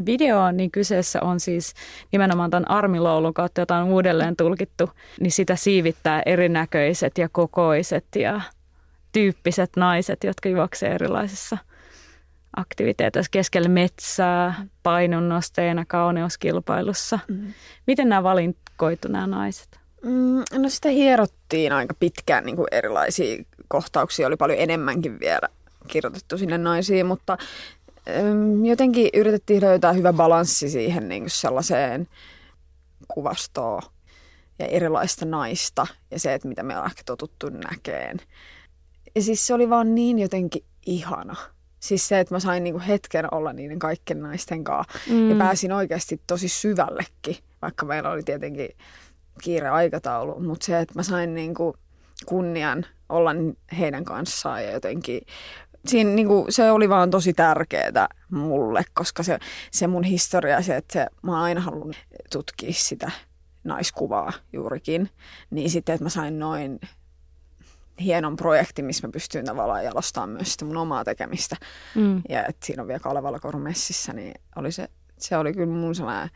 videoon, 0.05 0.57
niin 0.57 0.71
kyseessä 0.71 1.21
on 1.21 1.39
siis 1.39 1.73
nimenomaan 2.11 2.49
tämän 2.49 2.71
armiloulun 2.71 3.33
kautta, 3.33 3.61
jota 3.61 3.75
on 3.75 3.87
uudelleen 3.87 4.35
tulkittu, 4.35 4.89
niin 5.19 5.31
sitä 5.31 5.55
siivittää 5.55 6.21
erinäköiset 6.25 7.17
ja 7.17 7.29
kokoiset 7.29 8.05
ja 8.15 8.41
tyyppiset 9.11 9.69
naiset, 9.75 10.23
jotka 10.23 10.49
juoksevat 10.49 10.95
erilaisissa 10.95 11.57
aktiviteeteissa 12.55 13.29
keskellä 13.31 13.69
metsää, 13.69 14.65
painonnosteina, 14.83 15.85
kauneuskilpailussa. 15.85 17.19
Mm. 17.27 17.53
Miten 17.87 18.09
nämä 18.09 18.23
valinkoitu 18.23 19.07
nämä 19.07 19.27
naiset? 19.27 19.79
Mm, 20.03 20.43
no 20.61 20.69
sitä 20.69 20.89
hierottiin 20.89 21.73
aika 21.73 21.93
pitkään 21.99 22.45
niin 22.45 22.55
kuin 22.55 22.67
erilaisia 22.71 23.43
kohtauksia, 23.67 24.27
oli 24.27 24.37
paljon 24.37 24.59
enemmänkin 24.59 25.19
vielä 25.19 25.49
kirjoitettu 25.87 26.37
sinne 26.37 26.57
naisiin, 26.57 27.05
mutta 27.05 27.37
jotenkin 28.63 29.09
yritettiin 29.13 29.61
löytää 29.61 29.93
hyvä 29.93 30.13
balanssi 30.13 30.69
siihen 30.69 31.09
niin 31.09 31.21
kuin 31.21 31.29
sellaiseen 31.29 32.07
kuvastoon 33.07 33.81
ja 34.59 34.65
erilaista 34.65 35.25
naista 35.25 35.87
ja 36.11 36.19
se, 36.19 36.33
että 36.33 36.47
mitä 36.47 36.63
me 36.63 36.73
ollaan 36.73 36.91
ehkä 36.91 37.03
totuttu 37.05 37.49
näkeen. 37.49 38.17
Ja 39.15 39.21
siis 39.21 39.47
se 39.47 39.53
oli 39.53 39.69
vaan 39.69 39.95
niin 39.95 40.19
jotenkin 40.19 40.63
ihana. 40.85 41.35
Siis 41.79 42.07
se, 42.07 42.19
että 42.19 42.35
mä 42.35 42.39
sain 42.39 42.63
niinku 42.63 42.81
hetken 42.87 43.33
olla 43.33 43.53
niiden 43.53 43.79
kaikkien 43.79 44.21
naisten 44.21 44.63
kanssa 44.63 44.99
mm. 45.09 45.29
ja 45.29 45.35
pääsin 45.35 45.71
oikeasti 45.71 46.21
tosi 46.27 46.49
syvällekin, 46.49 47.35
vaikka 47.61 47.85
meillä 47.85 48.11
oli 48.11 48.23
tietenkin 48.23 48.69
kiire 49.41 49.69
aikataulu, 49.69 50.39
mutta 50.39 50.65
se, 50.65 50.79
että 50.79 50.93
mä 50.95 51.03
sain 51.03 51.35
niin 51.35 51.53
kuin 51.53 51.73
kunnian 52.25 52.85
olla 53.09 53.31
heidän 53.79 54.05
kanssaan 54.05 54.63
ja 54.63 54.71
jotenkin 54.71 55.21
siinä 55.85 56.09
niin 56.09 56.27
kuin, 56.27 56.45
se 56.53 56.71
oli 56.71 56.89
vaan 56.89 57.11
tosi 57.11 57.33
tärkeää 57.33 58.07
mulle, 58.31 58.83
koska 58.93 59.23
se, 59.23 59.39
se 59.71 59.87
mun 59.87 60.03
historia, 60.03 60.61
se, 60.61 60.75
että 60.75 60.93
se, 60.93 61.07
mä 61.21 61.31
oon 61.31 61.41
aina 61.41 61.61
halunnut 61.61 61.95
tutkia 62.31 62.73
sitä 62.73 63.11
naiskuvaa 63.63 64.33
juurikin, 64.53 65.09
niin 65.49 65.69
sitten, 65.69 65.93
että 65.93 66.05
mä 66.05 66.09
sain 66.09 66.39
noin 66.39 66.79
hienon 67.99 68.35
projektin, 68.35 68.85
missä 68.85 69.07
mä 69.07 69.11
pystyin 69.11 69.45
tavallaan 69.45 69.85
jalostamaan 69.85 70.29
myös 70.29 70.51
sitä 70.51 70.65
mun 70.65 70.77
omaa 70.77 71.03
tekemistä. 71.03 71.55
Mm. 71.95 72.21
Ja 72.29 72.45
että 72.45 72.65
siinä 72.65 72.81
on 72.81 72.87
vielä 72.87 72.99
Kalevala 72.99 73.39
Korumessissä, 73.39 74.13
niin 74.13 74.33
oli 74.55 74.71
se, 74.71 74.89
se 75.17 75.37
oli 75.37 75.53
kyllä 75.53 75.73
mun 75.73 75.95
sellainen 75.95 76.29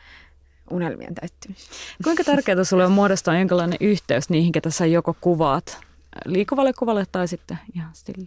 unelmien 0.71 1.15
täyttymys. 1.15 1.69
Kuinka 2.03 2.23
tärkeää 2.23 2.63
sulle 2.63 2.85
on 2.85 2.91
muodostaa 2.91 3.37
jonkinlainen 3.37 3.77
yhteys 3.81 4.29
niihin, 4.29 4.51
ketä 4.51 4.69
sä 4.69 4.85
joko 4.85 5.15
kuvaat 5.21 5.79
liikuvalle 6.25 6.73
kuvalle 6.73 7.05
tai 7.11 7.27
sitten 7.27 7.59
ihan 7.75 7.89
stilli? 7.93 8.25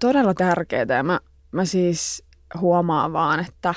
Todella 0.00 0.34
tärkeää 0.34 0.96
ja 0.96 1.02
mä, 1.02 1.20
mä 1.52 1.64
siis 1.64 2.24
huomaan 2.60 3.12
vaan, 3.12 3.40
että 3.40 3.74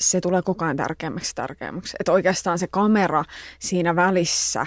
se 0.00 0.20
tulee 0.20 0.42
koko 0.42 0.64
ajan 0.64 0.76
tärkeämmäksi 0.76 1.34
tärkeämmäksi. 1.34 1.96
Että 2.00 2.12
oikeastaan 2.12 2.58
se 2.58 2.66
kamera 2.66 3.24
siinä 3.58 3.96
välissä 3.96 4.66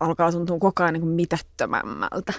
alkaa 0.00 0.32
tuntua 0.32 0.58
koko 0.58 0.82
ajan 0.82 0.92
niin 0.92 1.02
kuin 1.02 1.14
mitättömämmältä. 1.14 2.32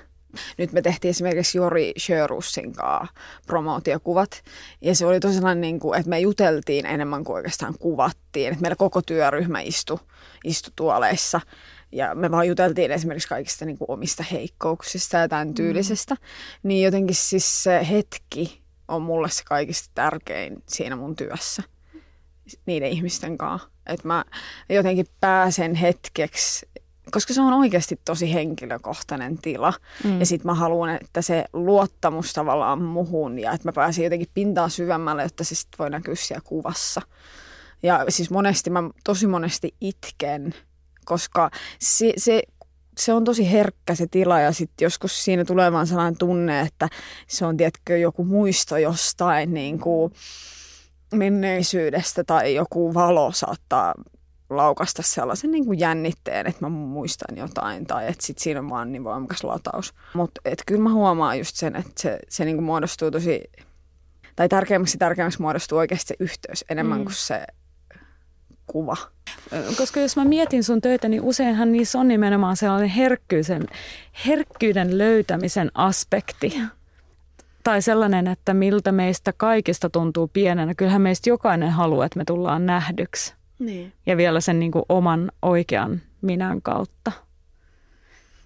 Nyt 0.58 0.72
me 0.72 0.82
tehtiin 0.82 1.10
esimerkiksi 1.10 1.58
Jori 1.58 1.94
Sjörussin 1.98 2.74
kanssa 2.74 3.14
promootiokuvat. 3.48 4.44
Ja 4.82 4.96
se 4.96 5.06
oli 5.06 5.20
tosiaan 5.20 5.62
niin 5.62 5.80
kuin, 5.80 6.00
että 6.00 6.10
me 6.10 6.20
juteltiin 6.20 6.86
enemmän 6.86 7.24
kuin 7.24 7.36
oikeastaan 7.36 7.76
kuvattiin. 7.80 8.52
Että 8.52 8.62
meillä 8.62 8.76
koko 8.76 9.02
työryhmä 9.02 9.60
istui, 9.60 10.00
istui 10.44 10.74
tuoleissa. 10.76 11.42
Ja 11.94 12.16
me 12.16 12.32
vaan 12.32 12.48
juteltiin 12.48 12.92
esimerkiksi 12.92 13.28
kaikista 13.28 13.66
niin 13.66 13.78
kuin 13.78 13.92
omista 13.92 14.24
heikkouksista 14.32 15.18
ja 15.18 15.28
tämän 15.28 15.48
mm. 15.48 15.54
tyylisestä. 15.54 16.16
Mm. 16.16 16.20
Niin 16.68 16.84
jotenkin 16.84 17.16
siis 17.16 17.64
se 17.64 17.88
hetki 17.90 18.62
on 18.88 19.02
mulle 19.02 19.30
se 19.30 19.44
kaikista 19.44 19.92
tärkein 19.94 20.64
siinä 20.70 20.96
mun 20.96 21.16
työssä 21.16 21.64
niiden 22.66 22.90
ihmisten 22.90 23.38
kanssa. 23.38 23.70
Että 23.86 24.08
mä 24.08 24.26
jotenkin 24.70 25.06
pääsen 25.22 25.76
hetkeksi 25.76 26.66
koska 27.12 27.34
se 27.34 27.42
on 27.42 27.54
oikeasti 27.54 28.00
tosi 28.06 28.34
henkilökohtainen 28.34 29.38
tila. 29.38 29.74
Mm. 30.04 30.20
Ja 30.20 30.26
sitten 30.26 30.52
mä 30.52 30.54
haluan, 30.54 30.90
että 30.90 31.22
se 31.22 31.46
luottamus 31.54 32.34
tavallaan 32.34 32.82
muhun 32.82 33.40
ja 33.40 33.52
että 33.52 33.68
mä 33.68 33.74
pääsin 33.74 34.04
jotenkin 34.04 34.30
pintaa 34.34 34.70
syvemmälle, 34.70 35.24
jotta 35.24 35.44
se 35.44 35.56
sitten 35.56 35.78
voi 35.80 35.90
näkyä 35.90 36.16
siellä 36.16 36.42
kuvassa. 36.46 37.02
Ja 37.84 38.06
siis 38.10 38.30
monesti, 38.30 38.70
mä 38.70 38.84
tosi 39.04 39.28
monesti 39.28 39.76
itken, 39.82 40.54
koska 41.06 41.52
se, 41.80 42.14
se, 42.18 42.44
se 42.98 43.14
on 43.14 43.24
tosi 43.24 43.52
herkkä 43.52 43.96
se 43.96 44.08
tila 44.08 44.40
ja 44.40 44.52
sitten 44.52 44.86
joskus 44.86 45.24
siinä 45.24 45.46
tulee 45.46 45.72
vaan 45.72 45.88
sellainen 45.88 46.18
tunne, 46.18 46.62
että 46.62 46.90
se 47.28 47.46
on 47.46 47.58
tietkö 47.58 47.98
joku 47.98 48.24
muisto 48.24 48.78
jostain 48.78 49.54
niin 49.54 49.80
kuin 49.80 50.14
menneisyydestä 51.16 52.24
tai 52.24 52.56
joku 52.56 52.94
valo 52.94 53.32
saattaa 53.32 53.94
laukasta 54.50 55.02
sellaisen 55.02 55.52
niin 55.52 55.66
kuin 55.66 55.80
jännitteen, 55.80 56.48
että 56.48 56.66
mä 56.66 56.70
muistan 56.70 57.38
jotain 57.38 57.86
tai 57.86 58.08
että 58.08 58.26
sit 58.26 58.40
siinä 58.40 58.60
on 58.60 58.70
vaan 58.70 58.92
niin 58.92 59.04
voimakas 59.04 59.44
lataus. 59.44 59.94
Mutta 60.14 60.42
kyllä 60.66 60.82
mä 60.84 60.94
huomaan 60.94 61.38
just 61.38 61.56
sen, 61.56 61.76
että 61.76 61.92
se, 61.96 62.20
se 62.30 62.46
niin 62.46 62.56
kuin 62.56 62.66
muodostuu 62.66 63.12
tosi, 63.12 63.44
tai 64.36 64.50
tärkeämmäksi 64.50 64.98
tärkeämmäksi 64.98 65.42
muodostuu 65.42 65.78
oikeasti 65.78 66.08
se 66.08 66.16
yhteys 66.20 66.66
enemmän 66.70 66.98
mm. 66.98 67.04
kuin 67.04 67.16
se 67.16 67.46
kuva. 68.74 68.98
Koska 69.78 70.00
jos 70.00 70.16
mä 70.16 70.26
mietin 70.26 70.64
sun 70.64 70.82
töitä, 70.82 71.10
niin 71.10 71.22
useinhan 71.22 71.72
niissä 71.72 72.00
on 72.00 72.08
nimenomaan 72.08 72.58
sellainen 72.58 72.90
herkkyyden, 72.90 73.68
herkkyyden 74.28 74.98
löytämisen 74.98 75.72
aspekti. 75.74 76.62
Tai 77.64 77.82
sellainen, 77.82 78.28
että 78.28 78.54
miltä 78.54 78.92
meistä 78.92 79.34
kaikista 79.38 79.90
tuntuu 79.90 80.28
pienenä. 80.28 80.76
Kyllähän 80.76 81.02
meistä 81.02 81.30
jokainen 81.30 81.70
haluaa, 81.70 82.06
että 82.06 82.20
me 82.20 82.26
tullaan 82.26 82.66
nähdyksi. 82.66 83.34
Niin. 83.60 83.94
Ja 84.06 84.18
vielä 84.18 84.42
sen 84.42 84.60
niin 84.60 84.72
kuin 84.72 84.86
oman 84.90 85.32
oikean 85.42 86.02
minän 86.22 86.62
kautta. 86.62 87.12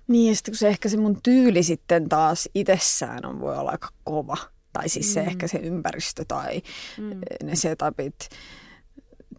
Niin, 0.08 0.30
ja 0.30 0.36
sitten 0.36 0.52
kun 0.52 0.58
se 0.58 0.68
ehkä 0.68 0.90
se 0.90 0.98
mun 0.98 1.22
tyyli 1.24 1.64
sitten 1.64 2.10
taas 2.10 2.50
itsessään 2.56 3.26
on, 3.26 3.40
voi 3.40 3.58
olla 3.58 3.72
aika 3.72 3.90
kova. 4.04 4.38
Tai 4.74 4.90
siis 4.90 5.14
se 5.14 5.22
mm. 5.22 5.28
ehkä 5.28 5.48
se 5.48 5.58
ympäristö 5.58 6.26
tai 6.28 6.62
mm. 6.98 7.20
ne 7.44 7.56
setupit, 7.56 8.30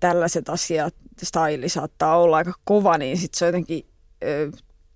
tällaiset 0.01 0.49
asiat, 0.49 0.95
style 1.23 1.69
saattaa 1.69 2.19
olla 2.19 2.37
aika 2.37 2.53
kova, 2.65 2.99
niin 2.99 3.19
sitten 3.19 3.39
se 3.39 3.45
on 3.45 3.49
jotenkin 3.49 3.87
ö, 4.25 4.51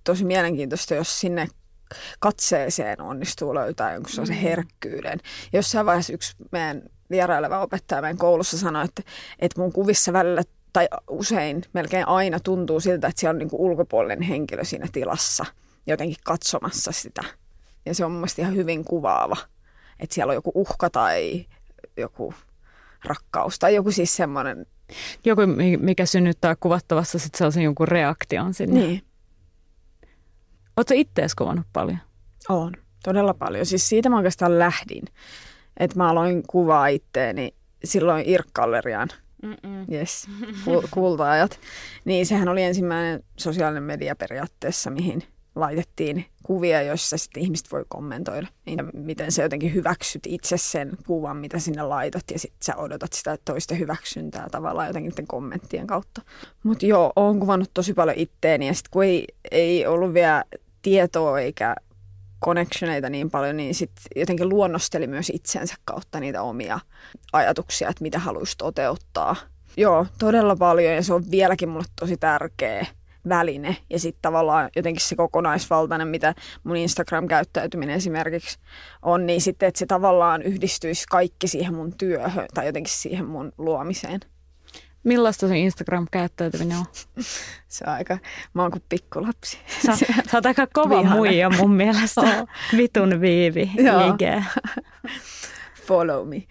tosi 0.05 0.25
mielenkiintoista, 0.25 0.95
jos 0.95 1.21
sinne 1.21 1.49
katseeseen 2.21 3.01
onnistuu 3.01 3.55
löytää 3.55 3.93
jonkun 3.93 4.13
sellaisen 4.13 4.37
mm. 4.37 4.43
herkkyyden. 4.43 5.21
Jossain 5.53 5.87
vaiheessa 5.87 6.13
yksi 6.13 6.37
meidän 6.53 6.83
vieraileva 7.11 7.61
opettaja 7.61 8.03
meidän 8.03 8.19
koulussa 8.19 8.59
sanoi, 8.59 8.85
että, 8.85 9.03
että 9.39 9.61
mun 9.61 9.73
kuvissa 9.73 10.13
välillä 10.13 10.43
tai 10.73 10.89
usein 11.11 11.63
melkein 11.73 12.09
aina 12.09 12.41
tuntuu 12.41 12.81
siltä, 12.81 13.09
että 13.09 13.21
siellä 13.21 13.35
on 13.35 13.39
niin 13.39 13.51
kuin 13.51 13.61
ulkopuolinen 13.61 14.23
henkilö 14.23 14.65
siinä 14.65 14.87
tilassa 14.93 15.45
jotenkin 15.87 16.17
katsomassa 16.25 16.93
sitä. 16.93 17.23
Ja 17.87 17.95
se 17.95 18.05
on 18.05 18.13
mun 18.13 18.29
ihan 18.39 18.57
hyvin 18.57 18.85
kuvaava, 18.85 19.37
että 20.01 20.15
siellä 20.15 20.31
on 20.31 20.35
joku 20.35 20.53
uhka 20.55 20.91
tai 20.91 21.47
joku 21.97 22.35
rakkaus 23.05 23.59
tai 23.59 23.75
joku 23.75 23.91
siis 23.91 24.17
semmoinen. 24.17 24.67
Joku, 25.25 25.43
mikä 25.79 26.07
synnyttää 26.07 26.57
kuvattavassa 26.57 27.19
sitten 27.19 27.39
sellaisen 27.39 27.63
jonkun 27.63 27.89
reaktion 27.89 28.55
sinne. 28.55 28.81
Niin. 28.81 29.03
Oletko 30.77 30.95
ittees 30.97 31.35
kuvannut 31.35 31.67
paljon? 31.73 31.99
On, 32.49 32.73
todella 33.05 33.35
paljon. 33.35 33.67
Siis 33.67 33.89
siitä 33.89 34.09
mä 34.09 34.17
oikeastaan 34.17 34.59
lähdin, 34.59 35.05
että 35.77 35.97
mä 35.97 36.11
aloin 36.11 36.43
kuvaa 36.47 36.87
itteeni 36.87 37.55
silloin 37.85 38.25
Irkkallerian– 38.27 39.09
Yes, 39.93 40.27
kultaajat. 40.91 41.61
Niin 42.05 42.27
sehän 42.27 42.49
oli 42.49 42.63
ensimmäinen 42.63 43.25
sosiaalinen 43.37 43.83
media 43.83 44.17
periaatteessa, 44.17 44.91
mihin 44.91 45.23
laitettiin 45.55 46.27
kuvia, 46.43 46.83
joissa 46.83 47.17
sitten 47.17 47.43
ihmiset 47.43 47.73
voi 47.73 47.85
kommentoida. 47.89 48.47
Niin, 48.67 48.79
miten 48.93 49.33
se 49.33 49.43
jotenkin 49.43 49.75
hyväksyt 49.75 50.23
itse 50.27 50.57
sen 50.57 50.93
kuvan, 51.07 51.37
mitä 51.37 51.59
sinne 51.59 51.83
laitat, 51.83 52.25
ja 52.33 52.39
sitten 52.39 52.65
sä 52.65 52.77
odotat 52.77 53.13
sitä 53.13 53.39
toisten 53.45 53.79
hyväksyntää 53.79 54.49
tavallaan 54.51 54.87
jotenkin 54.87 55.27
kommenttien 55.27 55.87
kautta. 55.87 56.23
Mutta 56.63 56.87
joo, 56.87 57.13
oon 57.17 57.41
kuvannut 57.41 57.71
tosi 57.75 57.95
paljon 57.95 58.19
itteeni, 58.19 58.67
ja 58.67 58.75
sitten 58.75 58.91
kun 58.91 59.05
ei, 59.05 59.27
ei 59.51 59.87
ollut 59.87 60.15
vielä 60.15 60.45
tietoa 60.83 61.41
eikä 61.41 61.77
connectioneita 62.45 63.11
niin 63.11 63.31
paljon, 63.31 63.57
niin 63.57 63.75
sitten 63.75 64.05
jotenkin 64.17 64.49
luonnosteli 64.49 65.07
myös 65.07 65.31
itsensä 65.35 65.75
kautta 65.85 66.21
niitä 66.21 66.43
omia 66.43 66.81
ajatuksia, 67.33 67.89
että 67.89 68.03
mitä 68.03 68.19
haluaisi 68.19 68.59
toteuttaa. 68.59 69.37
Joo, 69.77 70.07
todella 70.19 70.57
paljon 70.57 70.95
ja 70.95 71.03
se 71.03 71.15
on 71.15 71.31
vieläkin 71.31 71.69
mulle 71.69 71.85
tosi 72.01 72.17
tärkeä 72.17 72.87
väline. 73.29 73.77
Ja 73.91 73.99
sitten 73.99 74.23
tavallaan 74.23 74.71
jotenkin 74.77 75.03
se 75.03 75.17
kokonaisvaltainen, 75.17 76.09
mitä 76.09 76.35
mun 76.65 76.77
Instagram-käyttäytyminen 76.77 77.97
esimerkiksi 77.97 78.59
on, 79.03 79.27
niin 79.27 79.41
sitten, 79.41 79.67
että 79.67 79.79
se 79.79 79.87
tavallaan 79.87 80.43
yhdistyisi 80.43 81.05
kaikki 81.11 81.49
siihen 81.49 81.75
mun 81.75 81.95
työhön 81.99 82.47
tai 82.55 82.67
jotenkin 82.67 82.93
siihen 82.95 83.27
mun 83.27 83.53
luomiseen. 83.59 84.21
Millaista 85.05 85.49
se 85.49 85.59
Instagram-käyttäytyminen 85.59 86.79
on? 86.79 86.85
Se 87.69 87.85
on 87.87 87.93
aika, 87.93 88.19
mä 88.55 88.63
oon 88.63 88.71
kuin 88.71 88.83
pikkulapsi. 88.89 89.59
Sä, 89.87 89.97
sä 90.31 90.37
oot 90.37 90.47
aika 90.47 90.67
kova 90.73 90.99
Vihane. 90.99 91.17
muija 91.17 91.51
mun 91.51 91.75
mielestä. 91.83 92.21
Oh. 92.21 92.49
Vitun 92.77 93.21
viivi, 93.21 93.63
IG. 93.63 94.45
Follow 95.87 96.29
me. 96.29 96.43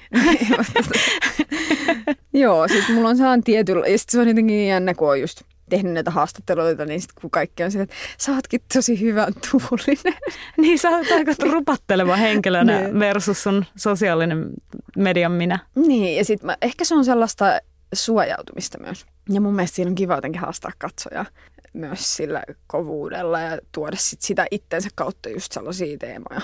Joo, 2.33 2.67
siis 2.67 2.89
mulla 2.89 3.09
on 3.09 3.17
sellainen 3.17 3.43
tietyllä, 3.43 3.87
ja 3.87 3.97
se 3.97 4.19
on 4.19 4.27
jotenkin 4.27 4.67
jännä, 4.67 4.93
kun 4.93 5.09
on 5.09 5.21
just 5.21 5.41
tehnyt 5.71 5.93
näitä 5.93 6.11
haastatteluita, 6.11 6.85
niin 6.85 7.01
sitten 7.01 7.21
kun 7.21 7.31
kaikki 7.31 7.63
on 7.63 7.71
sillä, 7.71 7.83
että 7.83 7.95
sä 8.17 8.31
ootkin 8.31 8.59
tosi 8.73 9.01
hyvän 9.01 9.33
tuulinen. 9.51 10.19
niin, 10.61 10.79
sä 10.79 10.89
oot 10.89 11.11
aika 11.11 11.31
rupatteleva 11.51 12.15
henkilönä 12.15 12.81
niin. 12.81 12.99
versus 12.99 13.43
sun 13.43 13.65
sosiaalinen 13.75 14.49
median 14.97 15.31
minä. 15.31 15.59
Niin, 15.75 16.17
ja 16.17 16.25
sitten 16.25 16.57
ehkä 16.61 16.85
se 16.85 16.95
on 16.95 17.05
sellaista 17.05 17.59
suojautumista 17.93 18.77
myös. 18.79 19.05
Ja 19.29 19.41
mun 19.41 19.55
mielestä 19.55 19.75
siinä 19.75 19.89
on 19.89 19.95
kiva 19.95 20.15
jotenkin 20.15 20.41
haastaa 20.41 20.71
katsoja 20.77 21.25
myös 21.73 22.15
sillä 22.15 22.43
kovuudella 22.67 23.39
ja 23.39 23.59
tuoda 23.71 23.97
sit 23.99 24.21
sitä 24.21 24.45
itsensä 24.51 24.89
kautta 24.95 25.29
just 25.29 25.51
sellaisia 25.51 25.97
teemoja, 25.97 26.41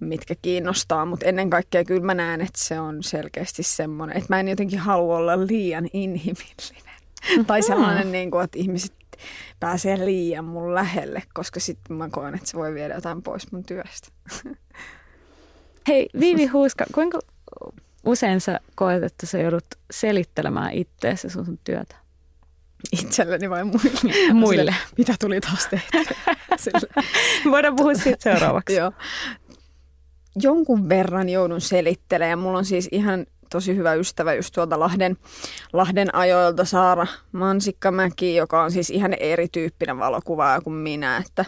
mitkä 0.00 0.34
kiinnostaa. 0.42 1.04
Mutta 1.04 1.26
ennen 1.26 1.50
kaikkea 1.50 1.84
kyllä 1.84 2.02
mä 2.02 2.14
näen, 2.14 2.40
että 2.40 2.58
se 2.58 2.80
on 2.80 3.02
selkeästi 3.02 3.62
semmoinen, 3.62 4.16
että 4.16 4.34
mä 4.34 4.40
en 4.40 4.48
jotenkin 4.48 4.78
halua 4.78 5.16
olla 5.16 5.46
liian 5.46 5.88
inhimillinen. 5.92 6.87
tai 7.46 7.62
sellainen, 7.62 8.12
niin 8.12 8.30
kuin, 8.30 8.44
että 8.44 8.58
ihmiset 8.58 8.92
pääsee 9.60 10.04
liian 10.04 10.44
mun 10.44 10.74
lähelle, 10.74 11.22
koska 11.34 11.60
sitten 11.60 11.96
mä 11.96 12.08
koen, 12.10 12.34
että 12.34 12.46
se 12.46 12.56
voi 12.58 12.74
viedä 12.74 12.94
jotain 12.94 13.22
pois 13.22 13.52
mun 13.52 13.64
työstä. 13.64 14.08
Hei, 15.88 16.08
Viivi 16.20 16.46
Huuska, 16.46 16.84
kuinka 16.94 17.18
usein 18.04 18.40
sä 18.40 18.60
koet, 18.74 19.02
että 19.02 19.26
sä 19.26 19.38
joudut 19.38 19.64
selittelemään 19.90 20.72
itseäsi 20.72 21.30
sun 21.30 21.58
työtä? 21.64 21.96
Itselleni 22.92 23.50
vai 23.50 23.64
muille? 23.64 24.00
Muille. 24.32 24.72
Sille, 24.72 24.74
mitä 24.98 25.14
tuli 25.20 25.40
taas 25.40 25.68
tehty? 25.70 25.98
Voidaan 27.50 27.76
puhua 27.76 27.94
siitä 27.94 28.22
seuraavaksi. 28.22 28.76
Joo. 28.76 28.92
Jonkun 30.36 30.88
verran 30.88 31.28
joudun 31.28 31.60
selittelemään. 31.60 32.38
Mulla 32.38 32.58
on 32.58 32.64
siis 32.64 32.88
ihan 32.92 33.26
tosi 33.50 33.76
hyvä 33.76 33.94
ystävä 33.94 34.34
just 34.34 34.54
tuolta 34.54 34.80
Lahden, 34.80 35.16
Lahden 35.72 36.14
ajoilta 36.14 36.64
Saara 36.64 37.06
Mansikkamäki, 37.32 38.34
joka 38.36 38.62
on 38.62 38.72
siis 38.72 38.90
ihan 38.90 39.14
erityyppinen 39.20 39.98
valokuvaaja 39.98 40.60
kuin 40.60 40.74
minä, 40.74 41.16
että 41.16 41.44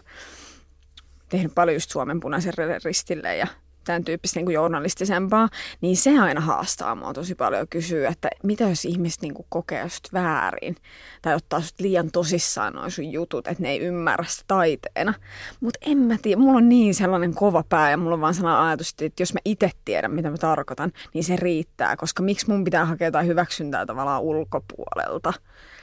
tehnyt 1.28 1.54
paljon 1.54 1.76
just 1.76 1.90
Suomen 1.90 2.20
punaisen 2.20 2.52
ristille 2.84 3.36
ja 3.36 3.46
tämän 3.90 4.04
tyyppistä 4.04 4.38
niin 4.38 4.44
kuin 4.44 4.54
journalistisempaa, 4.54 5.48
niin 5.80 5.96
se 5.96 6.18
aina 6.18 6.40
haastaa 6.40 6.94
mua 6.94 7.12
tosi 7.12 7.34
paljon 7.34 7.68
kysyä, 7.68 8.08
että 8.08 8.28
mitä 8.42 8.64
jos 8.64 8.84
ihmiset 8.84 9.22
niin 9.22 9.34
kuin 9.34 9.46
kokee 9.48 9.82
just 9.82 10.12
väärin 10.12 10.76
tai 11.22 11.34
ottaa 11.34 11.60
sut 11.60 11.80
liian 11.80 12.10
tosissaan 12.10 12.72
noin 12.72 12.90
sun 12.90 13.12
jutut, 13.12 13.46
että 13.46 13.62
ne 13.62 13.70
ei 13.70 13.80
ymmärrä 13.80 14.24
sitä 14.28 14.44
taiteena. 14.46 15.14
Mutta 15.60 15.78
en 15.86 15.98
mä 15.98 16.16
tiedä, 16.22 16.40
mulla 16.40 16.58
on 16.58 16.68
niin 16.68 16.94
sellainen 16.94 17.34
kova 17.34 17.64
pää 17.68 17.90
ja 17.90 17.96
mulla 17.96 18.14
on 18.14 18.20
vaan 18.20 18.34
sellainen 18.34 18.62
ajatus, 18.62 18.94
että 19.00 19.22
jos 19.22 19.34
mä 19.34 19.40
itse 19.44 19.70
tiedän, 19.84 20.12
mitä 20.12 20.30
mä 20.30 20.36
tarkoitan, 20.36 20.92
niin 21.14 21.24
se 21.24 21.36
riittää, 21.36 21.96
koska 21.96 22.22
miksi 22.22 22.48
mun 22.48 22.64
pitää 22.64 22.84
hakea 22.84 23.06
jotain 23.06 23.26
hyväksyntää 23.26 23.86
tavallaan 23.86 24.22
ulkopuolelta. 24.22 25.32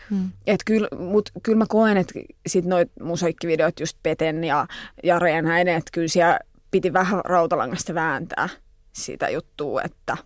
Hmm. 0.10 0.32
Et 0.48 0.60
kyllä, 0.66 0.88
mut 1.00 1.30
kyllä 1.44 1.58
mä 1.58 1.66
koen, 1.70 1.98
että 1.98 2.20
sit 2.48 2.66
noit 2.66 2.92
musiikkivideot 3.02 3.80
just 3.80 3.98
Peten 4.04 4.44
ja 4.44 4.68
Jare 5.04 5.32
ja 5.32 5.42
näin, 5.42 5.68
että 5.68 5.92
kyllä 5.94 6.08
siellä 6.08 6.40
piti 6.72 6.94
vähän 6.94 7.22
rautalangasta 7.26 7.94
vääntää 7.94 8.50
sitä 8.94 9.30
juttua, 9.30 9.82
että, 9.82 10.18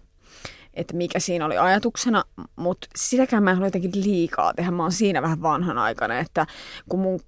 että 0.74 0.96
mikä 0.96 1.20
siinä 1.20 1.46
oli 1.46 1.58
ajatuksena, 1.58 2.24
mutta 2.56 2.88
sitäkään 2.96 3.44
mä 3.44 3.52
en 3.52 3.62
jotenkin 3.62 4.04
liikaa 4.04 4.54
tehdä. 4.54 4.72
Mä 4.72 4.84
oon 4.84 4.92
siinä 4.92 5.22
vähän 5.22 5.42
vanhanaikainen, 5.42 6.18
että 6.18 6.46
kun 6.90 7.00
mun 7.00 7.20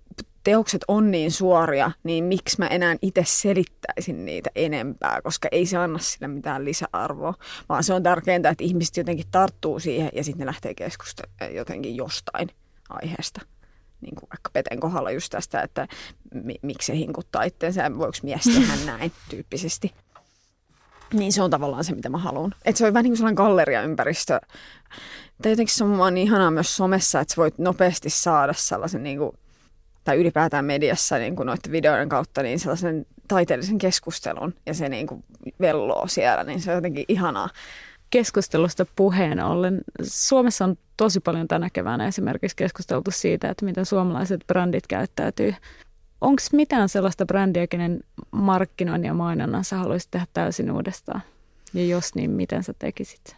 teokset 0.43 0.81
on 0.87 1.11
niin 1.11 1.31
suoria, 1.31 1.91
niin 2.03 2.23
miksi 2.23 2.55
mä 2.59 2.67
enää 2.67 2.95
itse 3.01 3.23
selittäisin 3.25 4.25
niitä 4.25 4.49
enempää, 4.55 5.21
koska 5.23 5.47
ei 5.51 5.65
se 5.65 5.77
anna 5.77 5.99
sille 5.99 6.27
mitään 6.27 6.65
lisäarvoa, 6.65 7.33
vaan 7.69 7.83
se 7.83 7.93
on 7.93 8.03
tärkeintä, 8.03 8.49
että 8.49 8.63
ihmiset 8.63 8.97
jotenkin 8.97 9.25
tarttuu 9.31 9.79
siihen 9.79 10.09
ja 10.13 10.23
sitten 10.23 10.39
ne 10.39 10.45
lähtee 10.45 10.73
keskustelemaan 10.73 11.55
jotenkin 11.55 11.95
jostain 11.95 12.49
aiheesta 12.89 13.41
niin 14.03 14.15
kuin 14.15 14.29
vaikka 14.29 14.49
Peten 14.53 14.79
kohdalla 14.79 15.11
just 15.11 15.31
tästä, 15.31 15.61
että 15.61 15.87
mi- 16.33 16.59
miksi 16.61 16.85
se 16.85 16.95
hinkuttaa 16.95 17.43
itseensä, 17.43 17.97
voiko 17.97 18.17
mies 18.23 18.43
tehdä 18.43 18.73
näin 18.91 19.11
tyyppisesti. 19.29 19.93
Niin 21.13 21.33
se 21.33 21.41
on 21.41 21.49
tavallaan 21.49 21.83
se, 21.83 21.95
mitä 21.95 22.09
mä 22.09 22.17
haluan. 22.17 22.55
Että 22.65 22.79
se 22.79 22.87
on 22.87 22.93
vähän 22.93 23.03
niin 23.03 23.11
kuin 23.11 23.17
sellainen 23.17 23.45
galleriaympäristö. 23.45 24.39
Tai 25.41 25.51
jotenkin 25.51 25.75
se 25.75 25.83
on 25.83 25.97
vaan 25.97 26.13
niin 26.13 26.27
ihanaa 26.27 26.51
myös 26.51 26.75
somessa, 26.75 27.19
että 27.19 27.33
sä 27.33 27.41
voit 27.41 27.57
nopeasti 27.57 28.09
saada 28.09 28.53
sellaisen 28.53 29.03
niin 29.03 29.17
kuin, 29.17 29.31
tai 30.03 30.17
ylipäätään 30.17 30.65
mediassa 30.65 31.17
niin 31.17 31.35
kuin 31.35 31.45
noiden 31.45 31.71
videoiden 31.71 32.09
kautta 32.09 32.43
niin 32.43 32.59
sellaisen 32.59 33.05
taiteellisen 33.27 33.77
keskustelun 33.77 34.53
ja 34.65 34.73
se 34.73 34.89
niin 34.89 35.07
kuin 35.07 35.23
velloo 35.61 36.07
siellä, 36.07 36.43
niin 36.43 36.61
se 36.61 36.71
on 36.71 36.75
jotenkin 36.75 37.05
ihanaa 37.07 37.49
keskustelusta 38.13 38.85
puheen 38.95 39.43
ollen. 39.43 39.81
Suomessa 40.03 40.65
on 40.65 40.77
tosi 40.97 41.19
paljon 41.19 41.47
tänä 41.47 41.69
keväänä 41.69 42.07
esimerkiksi 42.07 42.55
keskusteltu 42.55 43.11
siitä, 43.11 43.49
että 43.49 43.65
miten 43.65 43.85
suomalaiset 43.85 44.43
brändit 44.47 44.87
käyttäytyy. 44.87 45.55
Onko 46.21 46.41
mitään 46.51 46.89
sellaista 46.89 47.25
brändiä, 47.25 47.67
kenen 47.67 48.03
markkinoinnin 48.31 49.07
ja 49.07 49.13
mainonnan 49.13 49.63
sä 49.63 49.77
haluaisit 49.77 50.11
tehdä 50.11 50.25
täysin 50.33 50.71
uudestaan? 50.71 51.21
Ja 51.73 51.85
jos 51.85 52.15
niin, 52.15 52.31
miten 52.31 52.63
sä 52.63 52.73
tekisit? 52.79 53.35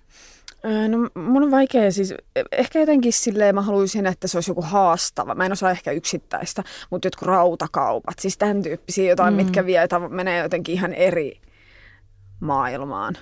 No 0.64 1.22
mun 1.22 1.44
on 1.44 1.52
vaikea 1.52 1.92
siis, 1.92 2.14
ehkä 2.52 2.80
jotenkin 2.80 3.14
silleen 3.14 3.56
mä 3.56 3.62
haluaisin, 3.62 4.06
että 4.06 4.28
se 4.28 4.38
olisi 4.38 4.52
joku 4.52 4.62
haastava. 4.62 5.36
Mä 5.36 5.46
en 5.46 5.52
osaa 5.52 5.72
ehkä 5.72 5.92
yksittäistä, 5.92 6.64
mutta 6.90 7.08
jotkut 7.08 7.28
rautakaupat, 7.28 8.20
siis 8.20 8.38
tämän 8.38 8.62
tyyppisiä 8.62 9.10
jotain, 9.10 9.34
mm. 9.34 9.38
mitkä 9.38 9.66
vie, 9.66 9.88
menee 10.10 10.44
jotenkin 10.44 10.76
ihan 10.76 10.94
eri 10.94 11.42
maailmaan. 12.40 13.18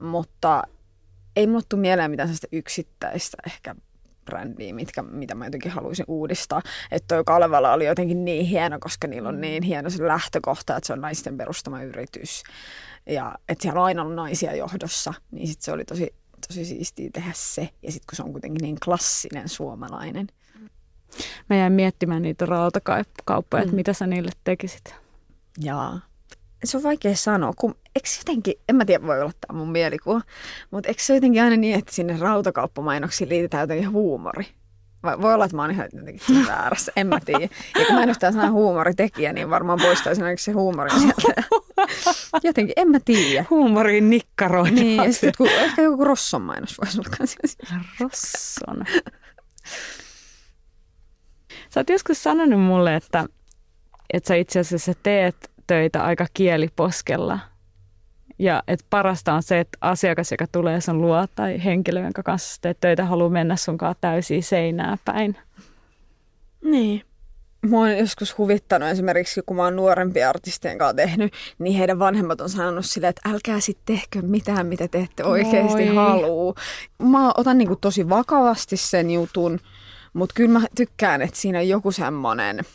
Mutta 0.00 0.62
ei 1.36 1.46
mulle 1.46 1.62
tule 1.68 1.80
mieleen 1.80 2.10
mitään 2.10 2.28
sellaista 2.28 2.46
yksittäistä 2.52 3.36
ehkä 3.46 3.74
brändiä, 4.24 4.74
mitkä, 4.74 5.02
mitä 5.02 5.34
mä 5.34 5.46
jotenkin 5.46 5.70
haluaisin 5.70 6.04
uudistaa. 6.08 6.62
Että 6.90 7.14
toi 7.14 7.24
Kalevala 7.24 7.72
oli 7.72 7.86
jotenkin 7.86 8.24
niin 8.24 8.46
hieno, 8.46 8.78
koska 8.80 9.06
niillä 9.06 9.28
on 9.28 9.34
mm. 9.34 9.40
niin 9.40 9.62
hieno 9.62 9.90
se 9.90 10.06
lähtökohta, 10.06 10.76
että 10.76 10.86
se 10.86 10.92
on 10.92 11.00
naisten 11.00 11.36
perustama 11.36 11.82
yritys. 11.82 12.42
Ja 13.06 13.34
että 13.48 13.62
siellä 13.62 13.80
on 13.80 13.86
aina 13.86 14.02
ollut 14.02 14.16
naisia 14.16 14.56
johdossa, 14.56 15.14
niin 15.30 15.48
sit 15.48 15.60
se 15.60 15.72
oli 15.72 15.84
tosi, 15.84 16.14
tosi 16.48 16.64
siistiä 16.64 17.10
tehdä 17.12 17.32
se. 17.34 17.68
Ja 17.82 17.92
sitten 17.92 18.06
kun 18.10 18.16
se 18.16 18.22
on 18.22 18.32
kuitenkin 18.32 18.62
niin 18.62 18.76
klassinen 18.84 19.48
suomalainen. 19.48 20.26
Mä 21.50 21.56
jäin 21.56 21.72
miettimään 21.72 22.22
niitä 22.22 22.46
rautakauppoja, 22.46 23.62
mm. 23.62 23.64
että 23.64 23.76
mitä 23.76 23.92
sä 23.92 24.06
niille 24.06 24.30
tekisit. 24.44 24.94
Jaa 25.58 26.11
se 26.64 26.76
on 26.76 26.82
vaikea 26.82 27.16
sanoa, 27.16 27.52
kun 27.56 27.74
eikö 27.96 28.08
jotenkin, 28.18 28.54
en 28.68 28.76
mä 28.76 28.84
tiedä, 28.84 29.06
voi 29.06 29.20
olla 29.20 29.32
tämä 29.46 29.58
mun 29.58 29.72
mielikuva, 29.72 30.20
mutta 30.70 30.88
eikö 30.88 31.02
se 31.02 31.14
jotenkin 31.14 31.42
aina 31.42 31.56
niin, 31.56 31.78
että 31.78 31.94
sinne 31.94 32.16
rautakauppamainoksiin 32.20 33.28
liitetään 33.28 33.62
jotenkin 33.62 33.90
huumori? 33.90 34.44
Vai 35.02 35.20
voi 35.20 35.34
olla, 35.34 35.44
että 35.44 35.56
mä 35.56 35.62
oon 35.62 35.70
ihan 35.70 35.88
jotenkin 35.92 36.46
väärässä, 36.46 36.92
en 36.96 37.06
mä 37.06 37.20
tiedä. 37.20 37.48
Ja 37.78 37.86
kun 37.86 37.94
mä 37.94 38.02
en 38.02 38.08
ole 38.08 38.16
tämän 38.20 38.52
huumoritekijä, 38.52 39.32
niin 39.32 39.50
varmaan 39.50 39.78
poistaisin 39.82 40.24
ainakin 40.24 40.44
se 40.44 40.52
huumori 40.52 40.90
sieltä. 40.90 41.42
Jotenkin, 42.42 42.72
en 42.76 42.90
mä 42.90 43.00
tiedä. 43.04 43.44
Huumorin 43.50 44.10
nikkaroida. 44.10 44.70
Niin, 44.70 45.04
ja 45.04 45.12
sitten 45.12 45.32
kun, 45.38 45.48
ehkä 45.48 45.82
joku 45.82 46.04
Rosson 46.04 46.42
mainos 46.42 46.78
voisi 46.78 46.98
olla 46.98 47.16
kanssa. 47.18 47.38
Rosson. 48.00 48.84
Sä 51.70 51.80
oot 51.80 51.88
joskus 51.88 52.22
sanonut 52.22 52.60
mulle, 52.60 52.96
että, 52.96 53.26
että 54.12 54.28
sä 54.28 54.34
itse 54.34 54.60
asiassa 54.60 54.92
teet 55.02 55.51
töitä 55.72 56.04
aika 56.04 56.26
kieliposkella. 56.34 57.38
Ja 58.38 58.62
että 58.68 58.86
parasta 58.90 59.32
on 59.32 59.42
se, 59.42 59.60
että 59.60 59.78
asiakas, 59.80 60.30
joka 60.30 60.46
tulee 60.52 60.80
sun 60.80 61.00
luo 61.00 61.26
tai 61.34 61.64
henkilö, 61.64 62.00
jonka 62.00 62.22
kanssa 62.22 62.60
teet 62.60 62.80
töitä, 62.80 63.04
haluaa 63.04 63.30
mennä 63.30 63.56
sunkaan 63.56 63.94
täysin 64.00 64.42
seinää 64.42 64.98
päin. 65.04 65.36
Niin. 66.64 67.02
Mä 67.66 67.76
oon 67.76 67.98
joskus 67.98 68.38
huvittanut 68.38 68.88
esimerkiksi, 68.88 69.40
kun 69.46 69.56
mä 69.56 69.62
oon 69.62 69.76
nuorempia 69.76 70.28
artistien 70.28 70.78
kanssa 70.78 70.96
tehnyt, 70.96 71.32
niin 71.58 71.78
heidän 71.78 71.98
vanhemmat 71.98 72.40
on 72.40 72.50
sanonut 72.50 72.86
silleen, 72.86 73.10
että 73.10 73.28
älkää 73.28 73.60
sitten 73.60 73.96
tehkö 73.96 74.26
mitään, 74.26 74.66
mitä 74.66 74.88
te 74.88 74.98
ette 74.98 75.24
oikeasti 75.24 75.84
Moi. 75.84 75.94
haluu. 75.94 76.54
Mä 77.02 77.32
otan 77.36 77.58
niin 77.58 77.80
tosi 77.80 78.08
vakavasti 78.08 78.76
sen 78.76 79.10
jutun, 79.10 79.60
mutta 80.12 80.32
kyllä 80.34 80.58
mä 80.58 80.66
tykkään, 80.76 81.22
että 81.22 81.40
siinä 81.40 81.58
on 81.58 81.68
joku 81.68 81.92
semmoinen– 81.92 82.60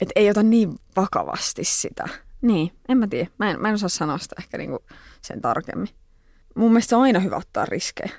että 0.00 0.12
ei 0.16 0.30
ota 0.30 0.42
niin 0.42 0.74
vakavasti 0.96 1.64
sitä. 1.64 2.08
Niin, 2.42 2.72
en 2.88 2.98
mä 2.98 3.06
tiedä. 3.06 3.30
Mä 3.38 3.50
en, 3.50 3.60
mä 3.60 3.68
en 3.68 3.74
osaa 3.74 3.88
sanoa 3.88 4.18
sitä 4.18 4.34
ehkä 4.38 4.58
niinku 4.58 4.84
sen 5.22 5.40
tarkemmin. 5.40 5.88
Mun 6.54 6.72
mielestä 6.72 6.96
on 6.96 7.02
aina 7.02 7.20
hyvä 7.20 7.36
ottaa 7.36 7.66
riskejä. 7.66 8.12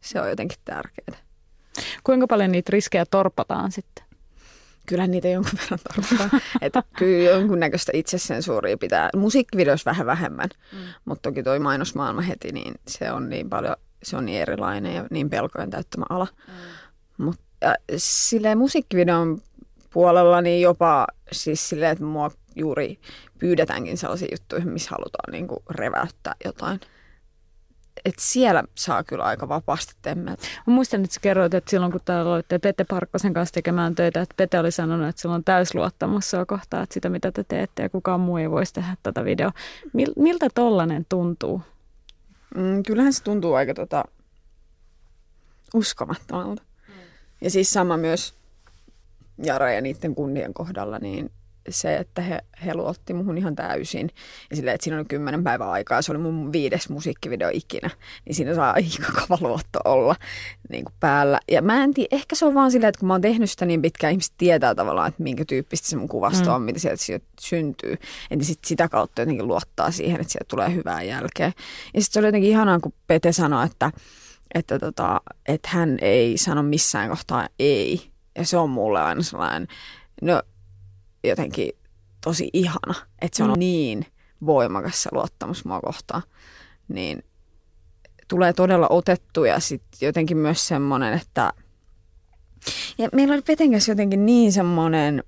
Se 0.00 0.20
on 0.20 0.28
jotenkin 0.28 0.58
tärkeää. 0.64 1.18
Kuinka 2.04 2.26
paljon 2.26 2.52
niitä 2.52 2.70
riskejä 2.70 3.06
torpataan 3.06 3.72
sitten? 3.72 4.04
Kyllä 4.86 5.06
niitä 5.06 5.28
jonkun 5.28 5.58
verran 5.62 5.78
torpataan. 5.94 6.42
että 6.62 6.82
kyllä 6.96 7.30
jonkunnäköistä 7.30 7.92
itsesensuuria 7.94 8.78
pitää. 8.78 9.10
Musiikkivideoissa 9.16 9.90
vähän 9.90 10.06
vähemmän, 10.06 10.48
mm. 10.72 10.78
mutta 11.04 11.30
toki 11.30 11.42
toi 11.42 11.58
mainosmaailma 11.58 12.20
heti, 12.20 12.52
niin 12.52 12.74
se 12.88 13.12
on 13.12 13.30
niin 13.30 13.50
paljon, 13.50 13.76
se 14.02 14.16
on 14.16 14.26
niin 14.26 14.42
erilainen 14.42 14.94
ja 14.94 15.04
niin 15.10 15.30
pelkojen 15.30 15.70
täyttämä 15.70 16.04
ala. 16.08 16.26
Mm. 16.48 17.24
Mutta 17.24 17.44
silleen 17.96 18.58
musiikkivideon 18.58 19.42
puolella, 19.94 20.40
niin 20.40 20.60
jopa 20.60 21.06
siis 21.32 21.68
silleen, 21.68 21.92
että 21.92 22.04
mua 22.04 22.30
juuri 22.56 22.98
pyydetäänkin 23.38 23.98
sellaisiin 23.98 24.28
juttuihin, 24.32 24.68
missä 24.68 24.90
halutaan 24.90 25.32
niin 25.32 25.48
kuin 25.48 25.60
reväyttää 25.70 26.34
jotain. 26.44 26.80
Et 28.04 28.14
siellä 28.18 28.64
saa 28.74 29.04
kyllä 29.04 29.24
aika 29.24 29.48
vapaasti 29.48 29.94
temmeltä. 30.02 30.42
Mä 30.66 30.74
muistan, 30.74 31.04
että 31.04 31.14
sä 31.14 31.20
kerroit, 31.20 31.54
että 31.54 31.70
silloin 31.70 31.92
kun 31.92 32.00
täällä 32.04 32.34
olitte 32.34 32.58
Pete 32.58 32.84
Parkkosen 32.84 33.34
kanssa 33.34 33.52
tekemään 33.52 33.94
töitä, 33.94 34.20
että 34.20 34.34
Pete 34.36 34.58
oli 34.58 34.70
sanonut, 34.70 35.08
että 35.08 35.22
sillä 35.22 35.34
on 35.34 35.44
täysluottamus 35.44 36.30
sua 36.30 36.46
kohtaa, 36.46 36.82
että 36.82 36.94
sitä 36.94 37.08
mitä 37.08 37.32
te 37.32 37.44
teette 37.44 37.82
ja 37.82 37.88
kukaan 37.88 38.20
muu 38.20 38.36
ei 38.36 38.50
voisi 38.50 38.72
tehdä 38.72 38.96
tätä 39.02 39.24
videoa. 39.24 39.52
Mil, 39.92 40.12
miltä 40.16 40.48
tollanen 40.54 41.06
tuntuu? 41.08 41.62
Mm, 42.56 42.82
kyllähän 42.82 43.12
se 43.12 43.22
tuntuu 43.22 43.54
aika 43.54 43.74
tota, 43.74 44.04
uskomattomalta. 45.74 46.62
Mm. 46.88 46.94
Ja 47.40 47.50
siis 47.50 47.70
sama 47.70 47.96
myös 47.96 48.34
Jara 49.42 49.72
ja 49.72 49.80
niiden 49.80 50.14
kunnien 50.14 50.54
kohdalla, 50.54 50.98
niin 50.98 51.30
se, 51.68 51.96
että 51.96 52.22
he, 52.22 52.38
he 52.66 52.74
luotti 52.74 53.14
muhun 53.14 53.38
ihan 53.38 53.54
täysin. 53.54 54.10
Ja 54.50 54.56
silleen, 54.56 54.74
että 54.74 54.84
siinä 54.84 54.96
oli 54.96 55.04
kymmenen 55.04 55.44
päivää 55.44 55.70
aikaa, 55.70 56.02
se 56.02 56.12
oli 56.12 56.18
mun 56.18 56.52
viides 56.52 56.88
musiikkivideo 56.88 57.50
ikinä, 57.52 57.90
niin 58.24 58.34
siinä 58.34 58.54
saa 58.54 58.72
aika 58.72 59.12
kova 59.28 59.48
luotto 59.48 59.78
olla 59.84 60.16
niin 60.68 60.84
kuin 60.84 60.94
päällä. 61.00 61.40
Ja 61.50 61.62
mä 61.62 61.84
en 61.84 61.94
tiedä, 61.94 62.08
ehkä 62.10 62.36
se 62.36 62.44
on 62.44 62.54
vaan 62.54 62.70
silleen, 62.70 62.88
että 62.88 62.98
kun 62.98 63.06
mä 63.06 63.14
oon 63.14 63.20
tehnyt 63.20 63.50
sitä 63.50 63.66
niin 63.66 63.82
pitkään, 63.82 64.10
ihmiset 64.10 64.34
tietää 64.38 64.74
tavallaan, 64.74 65.08
että 65.08 65.22
minkä 65.22 65.44
tyyppistä 65.44 65.88
se 65.88 65.96
mun 65.96 66.08
kuvasto 66.08 66.48
mm. 66.48 66.54
on, 66.54 66.62
mitä 66.62 66.78
sieltä, 66.78 67.04
sieltä 67.04 67.26
syntyy. 67.40 67.96
Että 68.30 68.44
sit 68.44 68.64
sitä 68.64 68.88
kautta 68.88 69.22
jotenkin 69.22 69.46
luottaa 69.46 69.90
siihen, 69.90 70.20
että 70.20 70.32
sieltä 70.32 70.48
tulee 70.48 70.74
hyvää 70.74 71.02
jälkeä. 71.02 71.46
Ja 71.94 72.02
sitten 72.02 72.12
se 72.12 72.18
oli 72.18 72.28
jotenkin 72.28 72.50
ihanaa, 72.50 72.80
kun 72.80 72.92
Pete 73.06 73.32
sanoi, 73.32 73.66
että 73.66 73.90
että, 74.54 74.78
tota, 74.78 75.20
että 75.48 75.68
hän 75.72 75.98
ei 76.00 76.38
sano 76.38 76.62
missään 76.62 77.08
kohtaa 77.08 77.48
ei. 77.58 78.13
Ja 78.38 78.46
se 78.46 78.56
on 78.56 78.70
mulle 78.70 79.02
aina 79.02 79.22
sellainen, 79.22 79.68
no 80.22 80.42
jotenkin 81.24 81.70
tosi 82.20 82.50
ihana, 82.52 82.94
että 83.20 83.36
se 83.36 83.44
on 83.44 83.50
mm. 83.50 83.58
niin 83.58 84.06
voimakas 84.46 85.02
se 85.02 85.08
luottamus 85.12 85.64
mua 85.64 85.80
kohtaan. 85.80 86.22
Niin 86.88 87.24
tulee 88.28 88.52
todella 88.52 88.86
otettu 88.90 89.44
ja 89.44 89.60
sitten 89.60 90.06
jotenkin 90.06 90.36
myös 90.36 90.68
semmoinen, 90.68 91.14
että 91.14 91.52
ja 92.98 93.08
meillä 93.12 93.34
oli 93.34 93.42
Peten 93.42 93.70
kanssa 93.70 93.90
jotenkin 93.92 94.26
niin 94.26 94.52
semmoinen 94.52 95.24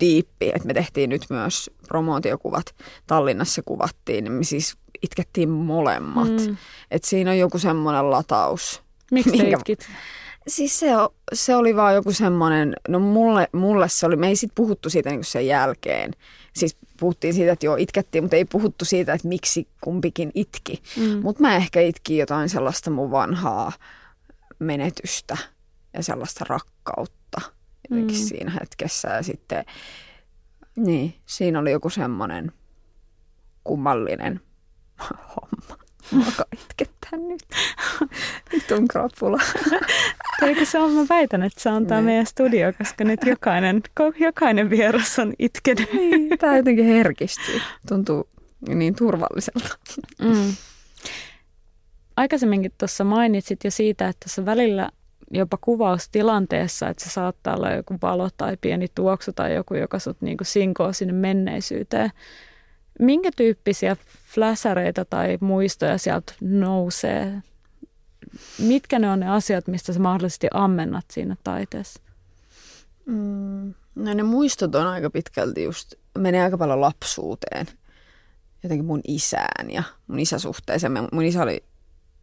diippi, 0.00 0.48
että 0.48 0.66
me 0.66 0.74
tehtiin 0.74 1.10
nyt 1.10 1.22
myös 1.30 1.70
promootiokuvat. 1.88 2.74
Tallinnassa 3.06 3.62
kuvattiin, 3.62 4.24
niin 4.24 4.32
me 4.32 4.44
siis 4.44 4.76
itkettiin 5.02 5.48
molemmat. 5.48 6.46
Mm. 6.46 6.56
Että 6.90 7.08
siinä 7.08 7.30
on 7.30 7.38
joku 7.38 7.58
semmoinen 7.58 8.10
lataus. 8.10 8.82
Miksi 9.10 9.30
minkä... 9.30 9.56
itkit? 9.56 9.88
Siis 10.48 10.80
se, 10.80 10.86
se 11.32 11.56
oli 11.56 11.76
vaan 11.76 11.94
joku 11.94 12.12
semmoinen, 12.12 12.74
no 12.88 12.98
mulle, 12.98 13.48
mulle 13.52 13.88
se 13.88 14.06
oli, 14.06 14.16
me 14.16 14.28
ei 14.28 14.36
sit 14.36 14.52
puhuttu 14.54 14.90
siitä 14.90 15.10
niin 15.10 15.24
sen 15.24 15.46
jälkeen. 15.46 16.10
Siis 16.54 16.76
puhuttiin 17.00 17.34
siitä, 17.34 17.52
että 17.52 17.66
joo 17.66 17.76
itkettiin, 17.76 18.24
mutta 18.24 18.36
ei 18.36 18.44
puhuttu 18.44 18.84
siitä, 18.84 19.12
että 19.12 19.28
miksi 19.28 19.68
kumpikin 19.80 20.30
itki. 20.34 20.82
Mm. 20.96 21.22
Mutta 21.22 21.42
mä 21.42 21.56
ehkä 21.56 21.80
itkin 21.80 22.18
jotain 22.18 22.48
sellaista 22.48 22.90
mun 22.90 23.10
vanhaa 23.10 23.72
menetystä 24.58 25.36
ja 25.94 26.02
sellaista 26.02 26.44
rakkautta 26.48 27.40
jotenkin 27.90 28.18
mm. 28.18 28.24
siinä 28.24 28.50
hetkessä. 28.60 29.08
Ja 29.08 29.22
sitten, 29.22 29.64
niin, 30.76 31.14
siinä 31.26 31.58
oli 31.58 31.70
joku 31.70 31.90
semmoinen 31.90 32.52
kummallinen 33.64 34.40
homma. 35.36 35.87
Mä 36.12 36.24
itkettää 36.52 37.18
nyt. 37.28 37.42
Nyt 38.52 38.70
on 38.70 38.88
krapula. 38.88 39.38
Eikö 40.42 40.64
se 40.64 40.78
on, 40.78 40.92
mä 40.92 41.06
väitän, 41.08 41.42
että 41.42 41.60
se 41.60 41.68
on 41.68 41.86
tämä 41.86 42.00
niin. 42.00 42.06
meidän 42.06 42.26
studio, 42.26 42.72
koska 42.78 43.04
nyt 43.04 43.20
jokainen, 43.26 43.82
jokainen 44.18 44.70
vieras 44.70 45.18
on 45.18 45.34
itkenyt. 45.38 45.92
Niin, 45.92 46.38
tämä 46.38 46.56
jotenkin 46.56 46.84
herkistyy. 46.84 47.60
Tuntuu 47.88 48.28
niin 48.68 48.96
turvalliselta. 48.96 49.78
Mm. 50.22 50.54
Aikaisemminkin 52.16 52.72
tuossa 52.78 53.04
mainitsit 53.04 53.64
jo 53.64 53.70
siitä, 53.70 54.08
että 54.08 54.24
tässä 54.24 54.44
välillä 54.44 54.90
jopa 55.30 55.58
kuvaustilanteessa, 55.60 56.88
että 56.88 57.04
se 57.04 57.10
saattaa 57.10 57.56
olla 57.56 57.70
joku 57.70 57.96
valo 58.02 58.28
tai 58.36 58.56
pieni 58.60 58.86
tuoksu 58.94 59.32
tai 59.32 59.54
joku, 59.54 59.74
joka 59.74 59.98
sut 59.98 60.20
niinku 60.20 60.44
sinkoo 60.44 60.92
sinne 60.92 61.12
menneisyyteen. 61.12 62.10
Minkä 62.98 63.30
tyyppisiä 63.36 63.96
fläsäreitä 64.34 65.04
tai 65.04 65.38
muistoja 65.40 65.98
sieltä 65.98 66.32
nousee? 66.40 67.42
Mitkä 68.58 68.98
ne 68.98 69.10
on 69.10 69.20
ne 69.20 69.28
asiat, 69.28 69.66
mistä 69.66 69.92
sä 69.92 70.00
mahdollisesti 70.00 70.48
ammennat 70.54 71.04
siinä 71.10 71.36
taiteessa? 71.44 72.00
Mm, 73.06 73.74
no 73.94 74.14
ne 74.14 74.22
muistot 74.22 74.74
on 74.74 74.86
aika 74.86 75.10
pitkälti 75.10 75.62
just, 75.62 75.94
menee 76.18 76.42
aika 76.42 76.58
paljon 76.58 76.80
lapsuuteen. 76.80 77.66
Jotenkin 78.62 78.84
mun 78.84 79.00
isään 79.08 79.70
ja 79.70 79.82
mun 80.06 80.20
isäsuhteeseen. 80.20 80.92
Mun 81.12 81.24
isä 81.24 81.42
oli 81.42 81.64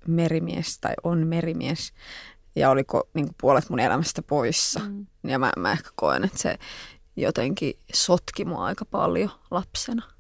merimies 0.08 0.80
tai 0.80 0.94
on 1.04 1.28
merimies 1.28 1.94
ja 2.56 2.70
oliko 2.70 3.10
niin 3.14 3.26
kuin 3.26 3.36
puolet 3.42 3.70
mun 3.70 3.80
elämästä 3.80 4.22
poissa. 4.22 4.80
Mm. 4.80 5.06
Ja 5.24 5.40
mä, 5.40 5.52
mä 5.58 5.72
ehkä 5.72 5.90
koen, 5.96 6.24
että 6.24 6.38
se 6.38 6.58
jotenkin 7.16 7.74
sotki 7.94 8.46
mua 8.46 8.66
aika 8.66 8.86
paljon 8.86 9.32
lapsena. 9.52 10.15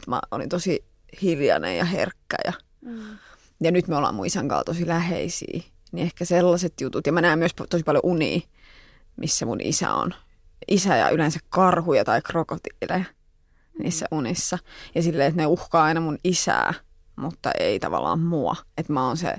Että 0.00 0.10
mä 0.10 0.20
olin 0.30 0.48
tosi 0.48 0.84
hiljainen 1.22 1.76
ja 1.76 1.84
herkkä 1.84 2.36
ja, 2.44 2.52
mm. 2.80 3.18
ja 3.60 3.70
nyt 3.70 3.88
me 3.88 3.96
ollaan 3.96 4.14
mun 4.14 4.26
isän 4.26 4.48
kanssa 4.48 4.64
tosi 4.64 4.86
läheisiä. 4.86 5.60
Niin 5.92 6.06
ehkä 6.06 6.24
sellaiset 6.24 6.80
jutut. 6.80 7.06
Ja 7.06 7.12
mä 7.12 7.20
näen 7.20 7.38
myös 7.38 7.54
tosi 7.70 7.84
paljon 7.84 8.04
unia, 8.04 8.40
missä 9.16 9.46
mun 9.46 9.60
isä 9.60 9.92
on. 9.92 10.14
Isä 10.68 10.96
ja 10.96 11.10
yleensä 11.10 11.40
karhuja 11.48 12.04
tai 12.04 12.22
krokotiileja 12.22 13.04
niissä 13.78 14.06
mm. 14.10 14.18
unissa. 14.18 14.58
Ja 14.94 15.02
silleen, 15.02 15.28
että 15.28 15.42
ne 15.42 15.46
uhkaa 15.46 15.84
aina 15.84 16.00
mun 16.00 16.18
isää, 16.24 16.74
mutta 17.16 17.50
ei 17.60 17.80
tavallaan 17.80 18.20
mua. 18.20 18.56
Että 18.78 18.92
mä 18.92 19.06
oon 19.06 19.16
se, 19.16 19.36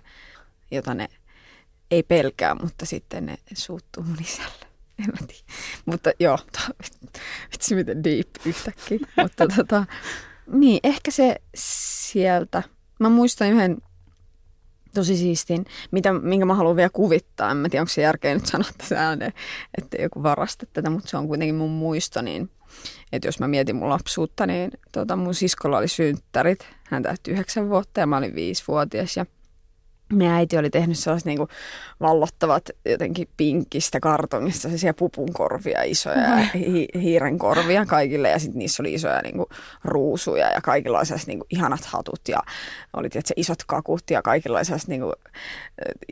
jota 0.71 0.93
ne 0.93 1.07
ei 1.91 2.03
pelkää, 2.03 2.55
mutta 2.55 2.85
sitten 2.85 3.25
ne 3.25 3.37
suuttuu 3.53 4.03
mun 4.03 4.17
isälle. 4.21 4.71
En 4.99 5.05
mä 5.05 5.27
tiedä. 5.27 5.43
Mutta 5.85 6.11
joo, 6.19 6.37
vitsi 7.51 7.75
miten 7.75 8.03
deep 8.03 8.27
yhtäkkiä. 8.45 8.99
mutta 9.21 9.47
tota, 9.57 9.85
niin, 10.47 10.79
ehkä 10.83 11.11
se 11.11 11.35
sieltä. 11.55 12.63
Mä 12.99 13.09
muistan 13.09 13.47
yhden 13.47 13.77
tosi 14.93 15.17
siistin, 15.17 15.65
mitä, 15.91 16.13
minkä 16.13 16.45
mä 16.45 16.55
haluan 16.55 16.75
vielä 16.75 16.89
kuvittaa. 16.93 17.51
En 17.51 17.57
mä 17.57 17.69
tiedä, 17.69 17.81
onko 17.81 17.89
se 17.89 18.01
järkeä 18.01 18.33
nyt 18.33 18.45
sanoa 18.45 18.69
tässä 18.77 19.07
ääneen, 19.07 19.33
että 19.77 20.01
joku 20.01 20.23
varasta 20.23 20.65
tätä, 20.73 20.89
mutta 20.89 21.09
se 21.09 21.17
on 21.17 21.27
kuitenkin 21.27 21.55
mun 21.55 21.71
muisto. 21.71 22.21
Niin, 22.21 22.49
että 23.11 23.27
jos 23.27 23.39
mä 23.39 23.47
mietin 23.47 23.75
mun 23.75 23.89
lapsuutta, 23.89 24.45
niin 24.45 24.71
tota, 24.91 25.15
mun 25.15 25.35
siskolla 25.35 25.77
oli 25.77 25.87
synttärit. 25.87 26.67
Hän 26.83 27.03
täytti 27.03 27.31
yhdeksän 27.31 27.69
vuotta 27.69 27.99
ja 27.99 28.07
mä 28.07 28.17
olin 28.17 28.35
viisivuotias. 28.35 29.17
Ja 29.17 29.25
meidän 30.11 30.35
äiti 30.35 30.57
oli 30.57 30.69
tehnyt 30.69 30.97
sellaiset 30.97 31.25
niin 31.25 31.37
kuin 31.37 31.49
vallottavat 32.01 32.69
jotenkin 32.85 33.27
pinkistä 33.37 33.99
kartongista 33.99 34.61
sellaisia 34.61 34.93
pupunkorvia, 34.93 35.83
isoja 35.83 36.17
ja 36.17 36.37
hi- 36.55 36.87
hiirenkorvia 37.01 37.85
kaikille 37.85 38.29
ja 38.29 38.39
sitten 38.39 38.59
niissä 38.59 38.83
oli 38.83 38.93
isoja 38.93 39.21
niin 39.23 39.37
kuin 39.37 39.47
ruusuja 39.83 40.51
ja 40.51 40.61
kaikilla 40.61 40.97
oli 40.97 41.05
sellaiset 41.05 41.27
niin 41.27 41.39
kuin 41.39 41.47
ihanat 41.49 41.85
hatut 41.85 42.21
ja 42.27 42.39
oli 42.93 43.09
tietysti 43.09 43.33
isot 43.37 43.63
kakut 43.67 44.03
ja 44.11 44.21
kaikilla 44.21 44.57
oli 44.57 44.65
sellaiset 44.65 44.89
niin 44.89 45.01
kuin, 45.01 45.13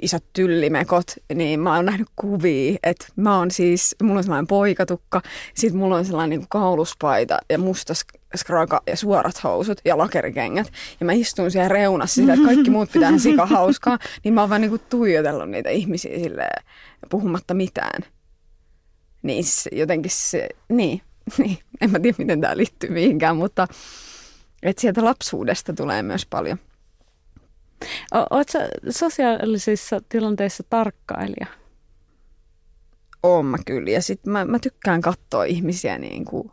isot 0.02 0.24
tyllimekot, 0.34 1.14
niin 1.36 1.60
mä 1.60 1.76
oon 1.76 1.86
nähnyt 1.86 2.08
kuvia, 2.16 2.78
että 2.84 3.06
mä 3.16 3.38
oon 3.38 3.52
siis, 3.52 3.96
mulla 4.04 4.18
on 4.18 4.24
sellainen 4.24 4.48
poikatukka, 4.48 5.22
sitten 5.54 5.80
mulla 5.80 5.96
on 5.96 6.06
sellainen 6.06 6.30
niin 6.30 6.40
kuin 6.40 6.62
kauluspaita 6.62 7.38
ja 7.50 7.58
mustas 7.58 8.06
skraka 8.36 8.82
ja 8.88 8.98
suorat 8.98 9.44
housut 9.44 9.82
ja 9.86 9.98
lakerikengät. 9.98 10.72
Ja 11.00 11.06
mä 11.06 11.12
istun 11.12 11.52
siellä 11.52 11.68
reunassa 11.68 12.16
sillä, 12.16 12.34
että 12.34 12.46
kaikki 12.46 12.70
muut 12.70 12.92
pitää 12.92 13.18
sika 13.18 13.46
hauskaa. 13.46 14.00
Niin 14.24 14.34
mä 14.34 14.42
oon 14.42 14.50
vaan 14.50 14.62
niinku 14.62 14.78
tuijotellut 14.78 15.50
niitä 15.50 15.70
ihmisiä 15.70 16.20
silleen, 16.20 16.64
puhumatta 17.10 17.54
mitään. 17.54 18.04
Niin 19.22 19.44
se, 19.44 19.70
jotenkin 19.74 20.12
se, 20.12 20.50
niin, 20.70 21.02
niin, 21.38 21.58
en 21.82 21.92
mä 21.92 22.00
tiedä 22.00 22.16
miten 22.18 22.42
tämä 22.42 22.58
liittyy 22.58 22.90
mihinkään, 22.90 23.38
mutta 23.38 23.68
että 24.64 24.82
sieltä 24.82 25.06
lapsuudesta 25.06 25.74
tulee 25.74 26.04
myös 26.04 26.26
paljon. 26.26 26.58
Oletko 28.12 28.58
sosiaalisissa 28.90 30.02
tilanteissa 30.10 30.64
tarkkailija? 30.70 31.46
Oon 33.24 33.46
mä 33.46 33.58
kyllä. 33.66 33.90
Ja 33.90 34.02
sit 34.02 34.26
mä, 34.26 34.46
mä 34.46 34.60
tykkään 34.60 35.02
katsoa 35.02 35.44
ihmisiä 35.44 35.98
niin 35.98 36.26
kuin 36.26 36.52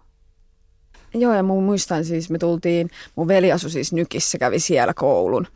Joo, 1.21 1.35
ja 1.35 1.43
mun 1.43 1.65
muistan 1.65 2.05
siis, 2.05 2.31
me 2.31 2.39
tultiin, 2.39 2.91
mun 3.17 3.29
veli 3.29 3.53
asui 3.53 3.71
siis 3.71 3.93
Nykissä, 3.93 4.39
kävi 4.39 4.59
siellä 4.59 4.95
koulun. 4.95 5.47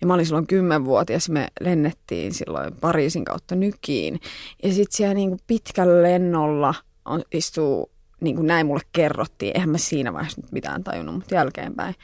Ja 0.00 0.06
mä 0.06 0.14
olin 0.14 0.26
silloin 0.26 0.46
kymmenvuotias, 0.46 1.28
me 1.28 1.48
lennettiin 1.60 2.34
silloin 2.34 2.74
Pariisin 2.80 3.24
kautta 3.24 3.54
Nykiin. 3.54 4.20
Ja 4.62 4.68
sitten 4.68 4.96
siellä 4.96 5.14
niinku 5.14 5.36
pitkällä 5.46 6.02
lennolla 6.02 6.74
on, 7.04 7.22
istuu, 7.32 7.90
niin 8.20 8.36
kuin 8.36 8.46
näin 8.46 8.66
mulle 8.66 8.80
kerrottiin, 8.92 9.52
eihän 9.54 9.70
mä 9.70 9.78
siinä 9.78 10.12
vaiheessa 10.12 10.40
nyt 10.40 10.52
mitään 10.52 10.84
tajunnut, 10.84 11.14
mutta 11.14 11.34
jälkeenpäin 11.34 11.94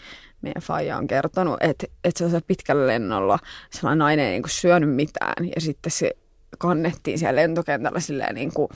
meidän 0.43 0.63
faija 0.63 0.97
on 0.97 1.07
kertonut, 1.07 1.57
että, 1.61 1.87
että 2.05 2.29
se 2.29 2.37
on 2.37 2.43
pitkällä 2.47 2.87
lennolla 2.87 3.39
sellainen 3.71 3.99
nainen 3.99 4.25
ei 4.25 4.33
niin 4.33 4.43
kuin 4.43 4.51
syönyt 4.51 4.95
mitään. 4.95 5.49
Ja 5.55 5.61
sitten 5.61 5.93
se 5.93 6.11
kannettiin 6.59 7.19
siellä 7.19 7.41
lentokentällä 7.41 8.01
silleen 8.01 8.35
niin 8.35 8.55
kuin 8.55 8.69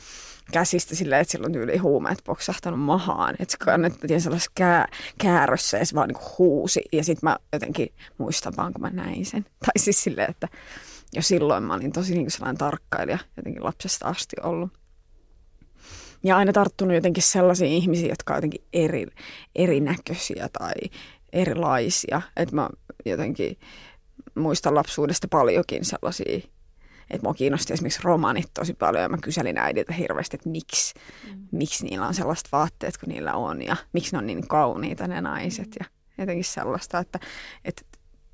käsistä 0.53 0.97
silleen, 0.97 1.21
että 1.21 1.33
silloin 1.33 1.53
tyyli 1.53 1.77
huumeet 1.77 2.19
poksahtanut 2.25 2.81
mahaan. 2.81 3.35
Että 3.39 3.53
se 3.53 3.59
kannettiin 3.59 4.21
sellaisessa 4.21 4.53
kää, 4.55 4.89
käärössä 5.19 5.79
ja 5.79 5.87
se 5.87 5.95
vaan 5.95 6.09
niin 6.09 6.19
huusi. 6.39 6.83
Ja 6.93 7.05
sitten 7.05 7.29
mä 7.29 7.37
jotenkin 7.53 7.89
muistan 8.19 8.53
vaan, 8.57 8.73
kun 8.73 8.83
mä 8.83 8.91
näin 8.91 9.27
sen. 9.27 9.43
Tai 9.65 9.73
siis 9.77 10.03
silleen, 10.03 10.31
että 10.31 10.49
jo 11.13 11.23
silloin 11.23 11.63
mä 11.63 11.75
olin 11.75 11.93
tosi 11.93 12.15
niin 12.15 12.31
sellainen 12.31 12.59
tarkkailija 12.59 13.19
jotenkin 13.37 13.65
lapsesta 13.65 14.07
asti 14.07 14.37
ollut. 14.43 14.71
Ja 16.25 16.37
aina 16.37 16.53
tarttunut 16.53 16.95
jotenkin 16.95 17.23
sellaisiin 17.23 17.73
ihmisiin, 17.73 18.09
jotka 18.09 18.35
on 18.35 18.37
jotenkin 18.37 18.65
eri, 18.73 19.07
erinäköisiä 19.57 20.49
tai 20.59 20.73
erilaisia. 21.33 22.23
Että 22.37 22.55
mä 22.55 22.69
jotenkin 23.07 23.59
muistan 24.35 24.75
lapsuudesta 24.75 25.29
paljonkin 25.29 25.85
sellaisia 25.85 26.41
että 27.11 27.27
mua 27.27 27.35
kiinnosti 27.35 27.73
esimerkiksi 27.73 28.01
romanit 28.03 28.51
tosi 28.55 28.75
paljon 28.75 29.03
ja 29.03 29.09
mä 29.09 29.19
kyselin 29.23 29.59
äidiltä 29.59 29.93
hirveästi, 29.93 30.37
että 30.37 30.49
miksi, 30.49 30.95
mm. 31.27 31.49
miksi 31.53 31.85
niillä 31.85 32.07
on 32.07 32.15
sellaiset 32.15 32.49
vaatteet 32.53 32.99
kuin 32.99 33.09
niillä 33.09 33.35
on 33.35 33.63
ja 33.63 33.77
miksi 33.93 34.13
ne 34.13 34.19
on 34.19 34.27
niin 34.27 34.49
kauniita 34.49 35.09
ne 35.09 35.21
naiset 35.21 35.69
ja 35.81 35.85
jotenkin 36.19 36.45
sellaista, 36.45 36.99
että, 36.99 37.19
että 37.65 37.83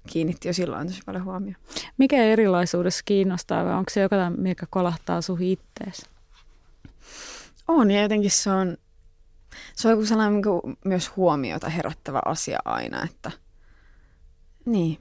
kiinnitti 0.06 0.48
jo 0.48 0.54
silloin 0.54 0.88
tosi 0.88 1.00
paljon 1.06 1.24
huomioon. 1.24 1.62
Mikä 1.98 2.16
erilaisuudessa 2.16 3.02
kiinnostaa 3.04 3.64
vai 3.64 3.74
onko 3.74 3.90
se 3.90 4.00
jotain, 4.00 4.40
mikä 4.40 4.66
kolahtaa 4.70 5.20
sun 5.20 5.42
ittees? 5.42 6.10
On 7.68 7.90
ja 7.90 8.02
jotenkin 8.02 8.30
se 8.30 8.50
on, 8.50 8.76
se 9.74 9.88
on 9.88 9.92
joku 9.92 10.06
sellainen 10.06 10.42
niin 10.42 10.76
myös 10.84 11.16
huomiota 11.16 11.68
herättävä 11.68 12.20
asia 12.24 12.58
aina, 12.64 13.04
että 13.04 13.30
niin, 14.64 14.98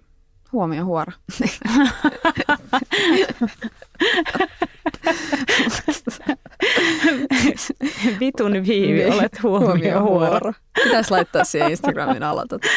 huomio 0.51 0.85
huora. 0.85 1.13
Vitun 8.19 8.53
viivi, 8.67 9.05
olet 9.05 9.43
huomio 9.43 10.01
huoro. 10.01 10.53
Pitäisi 10.83 11.11
laittaa 11.11 11.43
siihen 11.43 11.71
Instagramin 11.71 12.23
alla. 12.23 12.45
Tota. 12.49 12.67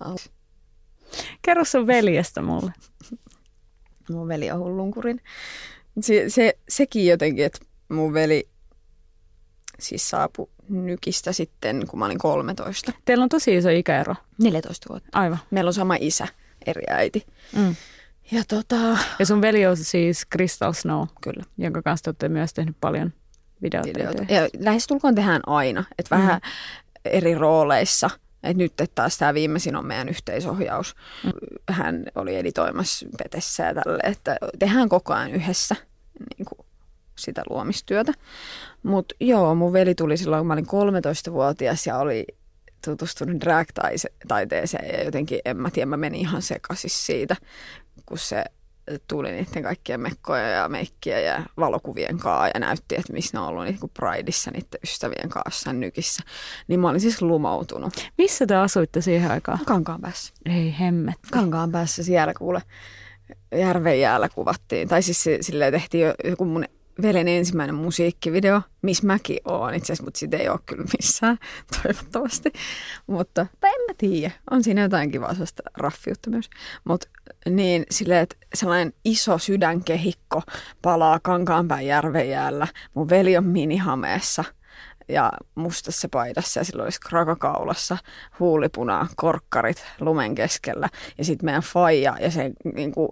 Al- 0.00 0.16
Kerro 1.42 1.64
sun 1.64 1.86
veljestä 1.86 2.42
mulle. 2.42 2.72
Mun 4.10 4.28
veli 4.28 4.50
on 4.50 4.58
hullunkurin. 4.58 5.20
Se, 6.00 6.24
se, 6.28 6.58
sekin 6.68 7.06
jotenkin, 7.06 7.44
että 7.44 7.58
mun 7.88 8.14
veli 8.14 8.48
siis 9.80 10.10
saapui 10.10 10.48
nykistä 10.68 11.32
sitten, 11.32 11.86
kun 11.86 11.98
mä 11.98 12.04
olin 12.04 12.18
13. 12.18 12.92
Teillä 13.04 13.22
on 13.22 13.28
tosi 13.28 13.56
iso 13.56 13.68
ikäero. 13.68 14.14
14 14.42 14.86
vuotta. 14.88 15.08
Aivan. 15.12 15.38
Meillä 15.50 15.68
on 15.68 15.74
sama 15.74 15.96
isä, 16.00 16.28
eri 16.66 16.82
äiti. 16.88 17.26
Mm. 17.56 17.74
Ja 18.30 18.42
tota, 18.48 18.98
Ja 19.18 19.26
sun 19.26 19.42
veli 19.42 19.66
on 19.66 19.76
siis 19.76 20.26
Crystal 20.32 20.72
Snow, 20.72 21.06
kyllä, 21.20 21.42
jonka 21.58 21.82
kanssa 21.82 22.04
te 22.04 22.10
olette 22.10 22.28
myös 22.28 22.54
tehnyt 22.54 22.76
paljon 22.80 23.12
videoita. 23.62 23.88
videoita. 23.88 24.32
Ja 24.32 24.48
lähestulkoon 24.58 25.14
tehdään 25.14 25.40
aina, 25.46 25.84
että 25.98 26.16
vähän 26.16 26.40
eri 27.04 27.34
rooleissa. 27.34 28.10
Et 28.42 28.56
nyt 28.56 28.80
että 28.80 28.94
taas 28.94 29.18
tämä 29.18 29.34
viimeisin 29.34 29.76
on 29.76 29.86
meidän 29.86 30.08
yhteisohjaus. 30.08 30.96
Hän 31.68 32.04
oli 32.14 32.36
editoimassa 32.36 33.06
Petessä 33.18 33.62
ja 33.62 33.74
tälle, 33.74 33.98
että 34.02 34.36
tehdään 34.58 34.88
koko 34.88 35.14
ajan 35.14 35.30
yhdessä 35.30 35.76
niin 36.38 36.46
kuin 36.46 36.66
sitä 37.18 37.42
luomistyötä. 37.50 38.12
Mutta 38.82 39.14
joo, 39.20 39.54
mun 39.54 39.72
veli 39.72 39.94
tuli 39.94 40.16
silloin, 40.16 40.40
kun 40.40 40.46
mä 40.46 40.52
olin 40.52 40.66
13-vuotias 40.66 41.86
ja 41.86 41.98
oli 41.98 42.26
tutustunut 42.84 43.40
drag-taiteeseen 43.40 44.88
ja 44.92 45.04
jotenkin, 45.04 45.40
en 45.44 45.56
mä 45.56 45.70
tiedä, 45.70 45.86
mä 45.86 45.96
menin 45.96 46.20
ihan 46.20 46.42
sekaisin 46.42 46.90
siitä, 46.90 47.36
kun 48.06 48.18
se 48.18 48.44
tuli 49.08 49.32
niiden 49.32 49.62
kaikkien 49.62 50.00
mekkoja 50.00 50.48
ja 50.48 50.68
meikkiä 50.68 51.20
ja 51.20 51.42
valokuvien 51.56 52.18
kaa 52.18 52.48
ja 52.48 52.60
näytti, 52.60 52.94
että 52.94 53.12
missä 53.12 53.36
ne 53.36 53.40
on 53.40 53.48
ollut 53.48 53.64
niin 53.64 53.78
kuin 53.78 53.92
Prideissa 54.00 54.50
niiden 54.50 54.80
ystävien 54.84 55.28
kanssa 55.28 55.72
nykissä. 55.72 56.22
Niin 56.68 56.80
mä 56.80 56.88
olin 56.88 57.00
siis 57.00 57.22
lumoutunut. 57.22 57.94
Missä 58.18 58.46
te 58.46 58.56
asuitte 58.56 59.00
siihen 59.00 59.30
aikaan? 59.30 59.58
Kankaan 59.64 60.00
päässä. 60.00 60.34
Ei 60.46 60.74
hemmet. 60.80 61.14
Kankaan 61.32 61.72
päässä 61.72 62.02
siellä 62.02 62.34
kuule 62.34 62.62
järven 63.54 64.00
jäällä 64.00 64.28
kuvattiin. 64.28 64.88
Tai 64.88 65.02
siis 65.02 65.24
silleen 65.40 65.72
tehtiin 65.72 66.06
jo 66.06 66.14
joku 66.24 66.44
mun 66.44 66.64
veljen 67.02 67.28
ensimmäinen 67.28 67.74
musiikkivideo, 67.74 68.62
missä 68.82 69.06
mäkin 69.06 69.38
oon 69.44 69.74
itse 69.74 69.84
asiassa, 69.86 70.04
mutta 70.04 70.18
sitä 70.18 70.36
ei 70.36 70.48
ole 70.48 70.58
kyllä 70.66 70.84
missään, 70.98 71.38
toivottavasti. 71.82 72.52
Mutta, 73.06 73.46
tai 73.60 73.70
en 73.70 73.86
mä 73.88 73.94
tiedä, 73.98 74.32
on 74.50 74.64
siinä 74.64 74.82
jotain 74.82 75.10
kivaa 75.10 75.32
sellaista 75.32 75.62
raffiutta 75.74 76.30
myös. 76.30 76.50
Mutta 76.84 77.08
niin 77.50 77.86
silleen, 77.90 78.22
että 78.22 78.36
sellainen 78.54 78.92
iso 79.04 79.38
sydänkehikko 79.38 80.42
palaa 80.82 81.20
Kankaanpäin 81.22 81.86
järven 81.86 82.30
jäällä. 82.30 82.66
Mun 82.94 83.08
veli 83.08 83.36
on 83.36 83.44
minihameessa 83.44 84.44
ja 85.08 85.32
mustassa 85.54 86.08
paidassa 86.08 86.60
ja 86.60 86.64
sillä 86.64 86.82
olisi 86.84 87.00
krakakaulassa 87.00 87.98
huulipunaa, 88.40 89.08
korkkarit 89.16 89.84
lumen 90.00 90.34
keskellä. 90.34 90.88
Ja 91.18 91.24
sitten 91.24 91.44
meidän 91.44 91.62
faija 91.62 92.16
ja 92.20 92.30
se 92.30 92.50
niin 92.74 92.92
kuin, 92.92 93.08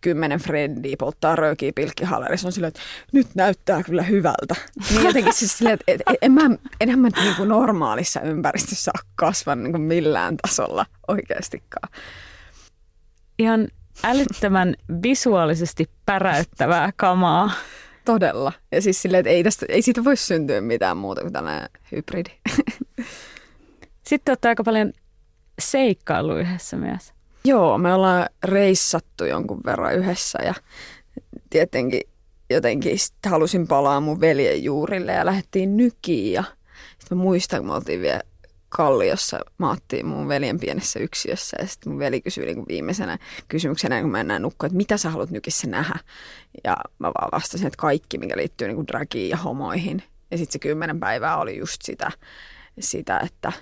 kymmenen 0.00 0.40
frendiä 0.40 0.96
polttaa 0.98 1.36
röökiä 1.36 1.72
pilkkihallerissa 1.74 2.48
on 2.48 2.52
silleen, 2.52 2.68
että 2.68 2.80
nyt 3.12 3.26
näyttää 3.34 3.82
kyllä 3.82 4.02
hyvältä. 4.02 4.54
Niin 4.90 5.04
jotenkin 5.04 5.32
siis 5.32 5.58
silleen, 5.58 5.78
että 5.86 6.04
et, 6.06 6.18
en 6.22 6.32
mä, 6.32 6.50
enhän 6.80 6.98
mä 6.98 7.08
niin 7.08 7.34
kuin 7.36 7.48
normaalissa 7.48 8.20
ympäristössä 8.20 8.90
ole 8.94 9.10
kasvanut 9.14 9.62
niin 9.62 9.72
kuin 9.72 9.82
millään 9.82 10.36
tasolla 10.36 10.86
oikeastikaan. 11.08 11.88
Ihan 13.38 13.68
älyttömän 14.04 14.74
visuaalisesti 15.02 15.90
päräyttävää 16.06 16.92
kamaa. 16.96 17.50
Todella. 18.04 18.52
Ja 18.72 18.82
siis 18.82 19.02
silleen, 19.02 19.20
että 19.20 19.30
ei, 19.30 19.44
tästä, 19.44 19.66
ei 19.68 19.82
siitä 19.82 20.04
voi 20.04 20.16
syntyä 20.16 20.60
mitään 20.60 20.96
muuta 20.96 21.20
kuin 21.20 21.32
tällainen 21.32 21.68
hybridi. 21.92 22.30
Sitten 24.02 24.32
olette 24.32 24.48
aika 24.48 24.64
paljon 24.64 24.92
seikkailu 25.58 26.36
yhdessä 26.36 26.76
myös. 26.76 27.12
Joo, 27.44 27.78
me 27.78 27.94
ollaan 27.94 28.26
reissattu 28.44 29.24
jonkun 29.24 29.60
verran 29.66 29.94
yhdessä 29.94 30.42
ja 30.42 30.54
tietenkin 31.50 32.00
jotenkin 32.50 32.98
halusin 33.26 33.66
palaa 33.66 34.00
mun 34.00 34.20
veljen 34.20 34.64
juurille 34.64 35.12
ja 35.12 35.26
lähdettiin 35.26 35.76
nykiin 35.76 36.32
ja 36.32 36.44
sitten 36.98 37.18
mä 37.18 37.24
muistan, 37.24 37.60
kun 37.60 37.66
me 37.66 37.74
oltiin 37.74 38.00
vielä 38.00 38.20
Kalliossa, 38.68 39.40
maattiin 39.58 40.06
mun 40.06 40.28
veljen 40.28 40.60
pienessä 40.60 41.00
yksiössä 41.00 41.56
ja 41.60 41.66
sitten 41.66 41.92
mun 41.92 41.98
veli 41.98 42.20
kysyi 42.20 42.46
niin 42.46 42.64
viimeisenä 42.68 43.18
kysymyksenä, 43.48 44.00
kun 44.00 44.10
mä 44.10 44.20
enää 44.20 44.40
että 44.66 44.76
mitä 44.76 44.96
sä 44.96 45.10
haluat 45.10 45.30
nykissä 45.30 45.66
nähdä? 45.66 45.98
Ja 46.64 46.76
mä 46.98 47.06
vaan 47.06 47.28
vastasin, 47.32 47.66
että 47.66 47.76
kaikki, 47.76 48.18
mikä 48.18 48.36
liittyy 48.36 48.68
niin 48.68 48.86
dragiin 48.86 49.28
ja 49.28 49.36
homoihin. 49.36 50.02
Ja 50.30 50.38
sitten 50.38 50.52
se 50.52 50.58
kymmenen 50.58 51.00
päivää 51.00 51.38
oli 51.38 51.58
just 51.58 51.82
sitä, 51.82 52.10
sitä 52.80 53.20
että 53.24 53.52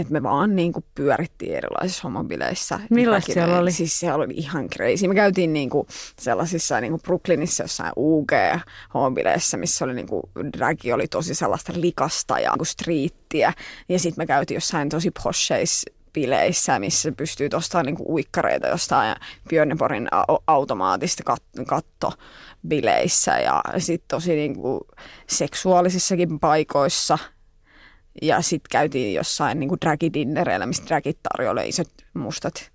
että 0.00 0.12
me 0.12 0.22
vaan 0.22 0.56
niin 0.56 0.72
kuin 0.72 0.84
pyörittiin 0.94 1.54
erilaisissa 1.54 2.02
homobileissä. 2.04 2.80
Millaista 2.90 3.32
Ikäkinä- 3.32 3.46
siellä 3.46 3.62
oli? 3.62 3.72
Siis 3.72 4.00
siellä 4.00 4.24
oli 4.24 4.34
ihan 4.36 4.68
crazy. 4.68 5.08
Me 5.08 5.14
käytiin 5.14 5.52
niin 5.52 5.70
kuin 5.70 5.86
sellaisissa 6.18 6.80
niin 6.80 6.92
kuin 6.92 7.02
Brooklynissa 7.02 7.64
jossain 7.64 7.92
UG-homobileissä, 7.96 9.56
missä 9.56 9.84
oli 9.84 9.94
niin 9.94 10.06
kuin, 10.06 10.22
dragi 10.58 10.92
oli 10.92 11.08
tosi 11.08 11.34
sellaista 11.34 11.72
likasta 11.76 12.38
ja 12.40 12.50
niin 12.50 12.58
kuin 12.58 12.66
streettiä. 12.66 13.52
Ja 13.88 13.98
sitten 13.98 14.22
me 14.22 14.26
käytiin 14.26 14.56
jossain 14.56 14.88
tosi 14.88 15.10
posheissa 15.22 15.90
bileissä, 16.12 16.78
missä 16.78 17.12
pystyy 17.12 17.48
ostamaan 17.54 17.86
niinku 17.86 18.12
uikkareita 18.12 18.68
jostain 18.68 19.16
Björneborgin 19.48 20.08
au- 20.14 20.42
automaatista 20.46 21.22
kat- 21.32 21.64
kattobileissä 21.66 23.38
ja 23.38 23.62
sitten 23.78 24.08
tosi 24.08 24.34
niinku 24.36 24.86
seksuaalisissakin 25.26 26.40
paikoissa. 26.40 27.18
Ja 28.22 28.42
sitten 28.42 28.70
käytiin 28.70 29.14
jossain 29.14 29.60
niinku 29.60 29.76
dragidinnereillä, 29.80 30.66
missä 30.66 30.86
dragit 30.86 31.18
tarjoilee 31.22 31.66
isot 31.66 31.90
mustat 32.14 32.72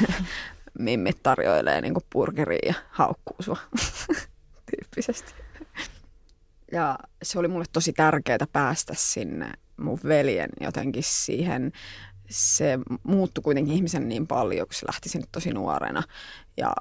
mimmit 0.78 1.22
tarjoilee 1.22 1.80
niinku 1.80 2.00
burgeria 2.12 2.58
ja 2.66 2.74
haukkuu 2.90 3.36
sua 3.40 3.58
tyyppisesti. 4.70 5.34
Ja 6.72 6.98
se 7.22 7.38
oli 7.38 7.48
mulle 7.48 7.64
tosi 7.72 7.92
tärkeää 7.92 8.46
päästä 8.52 8.92
sinne 8.96 9.52
mun 9.76 9.98
veljen 10.04 10.50
jotenkin 10.60 11.02
siihen. 11.06 11.72
Se 12.30 12.78
muuttui 13.02 13.42
kuitenkin 13.42 13.74
ihmisen 13.74 14.08
niin 14.08 14.26
paljon, 14.26 14.66
kun 14.66 14.74
se 14.74 14.86
lähti 14.86 15.08
sinne 15.08 15.26
tosi 15.32 15.50
nuorena 15.50 16.02
ja 16.56 16.72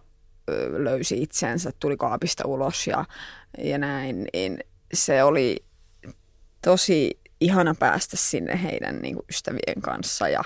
löysi 0.77 1.21
itsensä, 1.21 1.71
tuli 1.79 1.97
kaapista 1.97 2.47
ulos 2.47 2.87
ja, 2.87 3.05
ja 3.57 3.77
näin. 3.77 4.27
Niin 4.33 4.59
se 4.93 5.23
oli 5.23 5.65
tosi 6.61 7.19
ihana 7.39 7.75
päästä 7.79 8.17
sinne 8.17 8.63
heidän 8.63 8.99
niin 9.01 9.15
kuin 9.15 9.25
ystävien 9.29 9.81
kanssa 9.81 10.29
ja 10.29 10.41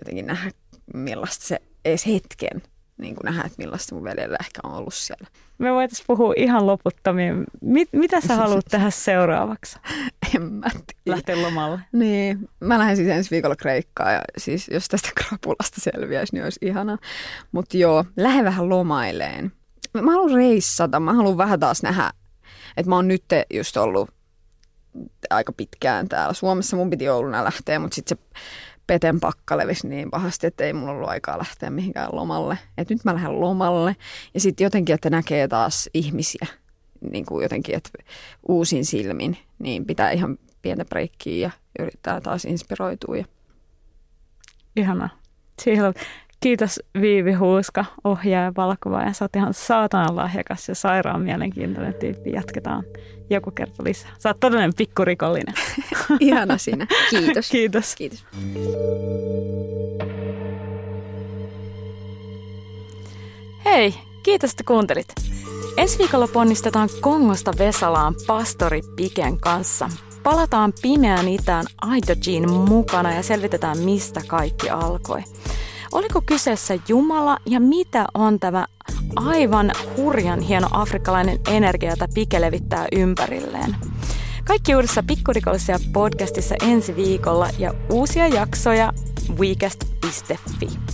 jotenkin 0.00 0.26
nähdä 0.26 0.50
millaista 0.94 1.46
se 1.46 1.58
edes 1.84 2.06
hetken 2.06 2.62
niin 2.98 3.14
kuin 3.14 3.24
nähdä, 3.24 3.42
että 3.42 3.62
millaista 3.62 3.94
mun 3.94 4.04
veljellä 4.04 4.36
ehkä 4.40 4.60
on 4.64 4.72
ollut 4.72 4.94
siellä. 4.94 5.26
Me 5.58 5.72
voitaisiin 5.72 6.04
puhua 6.06 6.34
ihan 6.36 6.66
loputtomiin. 6.66 7.44
Mit, 7.60 7.88
mitä 7.92 8.20
sä 8.20 8.36
haluat 8.36 8.64
tehdä 8.70 8.90
seuraavaksi? 8.90 9.78
En 10.34 10.42
mä 10.42 10.70
tiedä. 10.70 11.16
Lähteä 11.16 11.42
lomalle. 11.42 11.80
Niin, 11.92 12.48
mä 12.60 12.78
lähden 12.78 12.96
siis 12.96 13.08
ensi 13.08 13.30
viikolla 13.30 13.56
Kreikkaan 13.56 14.14
ja 14.14 14.20
siis 14.38 14.68
jos 14.68 14.88
tästä 14.88 15.10
krapulasta 15.14 15.80
selviäisi, 15.80 16.34
niin 16.34 16.44
olisi 16.44 16.60
ihana. 16.62 16.98
Mutta 17.52 17.76
joo, 17.76 18.04
lähden 18.16 18.44
vähän 18.44 18.68
lomaileen. 18.68 19.52
Mä 19.94 20.12
haluan 20.12 20.34
reissata, 20.34 21.00
mä 21.00 21.12
haluan 21.12 21.38
vähän 21.38 21.60
taas 21.60 21.82
nähdä, 21.82 22.10
että 22.76 22.90
mä 22.90 22.96
oon 22.96 23.08
nyt 23.08 23.24
just 23.54 23.76
ollut 23.76 24.10
aika 25.30 25.52
pitkään 25.52 26.08
täällä 26.08 26.32
Suomessa. 26.32 26.76
Mun 26.76 26.90
piti 26.90 27.04
jouluna 27.04 27.44
lähteä, 27.44 27.78
mutta 27.78 27.94
sitten 27.94 28.18
se 28.18 28.40
peten 28.86 29.20
pakka 29.20 29.56
levisi 29.56 29.88
niin 29.88 30.10
pahasti, 30.10 30.46
että 30.46 30.64
ei 30.64 30.72
mulla 30.72 30.92
ollut 30.92 31.08
aikaa 31.08 31.38
lähteä 31.38 31.70
mihinkään 31.70 32.08
lomalle. 32.12 32.58
Et 32.78 32.90
nyt 32.90 33.04
mä 33.04 33.14
lähden 33.14 33.40
lomalle 33.40 33.96
ja 34.34 34.40
sitten 34.40 34.64
jotenkin, 34.64 34.94
että 34.94 35.10
näkee 35.10 35.48
taas 35.48 35.90
ihmisiä 35.94 36.46
niin 37.10 37.26
kuin 37.26 37.42
jotenkin, 37.42 37.74
että 37.74 37.90
uusin 38.48 38.84
silmin, 38.84 39.38
niin 39.58 39.86
pitää 39.86 40.10
ihan 40.10 40.38
pientä 40.62 40.84
breikkiä 40.84 41.50
ja 41.78 41.84
yrittää 41.84 42.20
taas 42.20 42.44
inspiroitua. 42.44 43.24
Ihanaa. 44.76 45.08
Kiitos 46.44 46.80
Viivi 47.00 47.32
Huuska, 47.32 47.84
ohjaaja 48.04 48.52
valokuvaaja. 48.56 49.12
Sä 49.12 49.24
oot 49.24 49.36
ihan 49.36 49.54
saatanan 49.54 50.16
lahjakas 50.16 50.68
ja 50.68 50.74
sairaan 50.74 51.20
mielenkiintoinen 51.20 51.94
tyyppi. 51.94 52.32
Jatketaan 52.32 52.84
joku 53.30 53.50
kerta 53.50 53.84
lisää. 53.84 54.10
Sä 54.18 54.28
oot 54.28 54.40
todellinen 54.40 54.74
pikkurikollinen. 54.76 55.54
ihana 56.20 56.58
sinä. 56.58 56.86
Kiitos. 57.10 57.50
Kiitos. 57.50 57.94
Kiitos. 57.96 58.24
Hei, 63.64 63.94
kiitos, 64.22 64.50
että 64.50 64.64
kuuntelit. 64.66 65.08
Ensi 65.76 65.98
viikolla 65.98 66.28
ponnistetaan 66.28 66.88
Kongosta 67.00 67.52
Vesalaan 67.58 68.14
pastori 68.26 68.80
Piken 68.96 69.40
kanssa. 69.40 69.90
Palataan 70.22 70.72
pimeään 70.82 71.28
itään 71.28 71.64
Aidojin 71.82 72.50
mukana 72.50 73.14
ja 73.14 73.22
selvitetään, 73.22 73.78
mistä 73.78 74.20
kaikki 74.26 74.70
alkoi. 74.70 75.22
Oliko 75.94 76.22
kyseessä 76.26 76.78
Jumala 76.88 77.38
ja 77.46 77.60
mitä 77.60 78.06
on 78.14 78.40
tämä 78.40 78.66
aivan 79.16 79.70
hurjan 79.96 80.40
hieno 80.40 80.68
afrikkalainen 80.70 81.38
energia, 81.48 81.90
jota 81.90 82.08
Pike 82.14 82.40
levittää 82.40 82.86
ympärilleen? 82.92 83.76
Kaikki 84.44 84.74
uudessa 84.74 85.02
Pikkurikollisia 85.02 85.78
podcastissa 85.92 86.54
ensi 86.62 86.96
viikolla 86.96 87.48
ja 87.58 87.74
uusia 87.90 88.28
jaksoja 88.28 88.92
weekest.fi. 89.38 90.93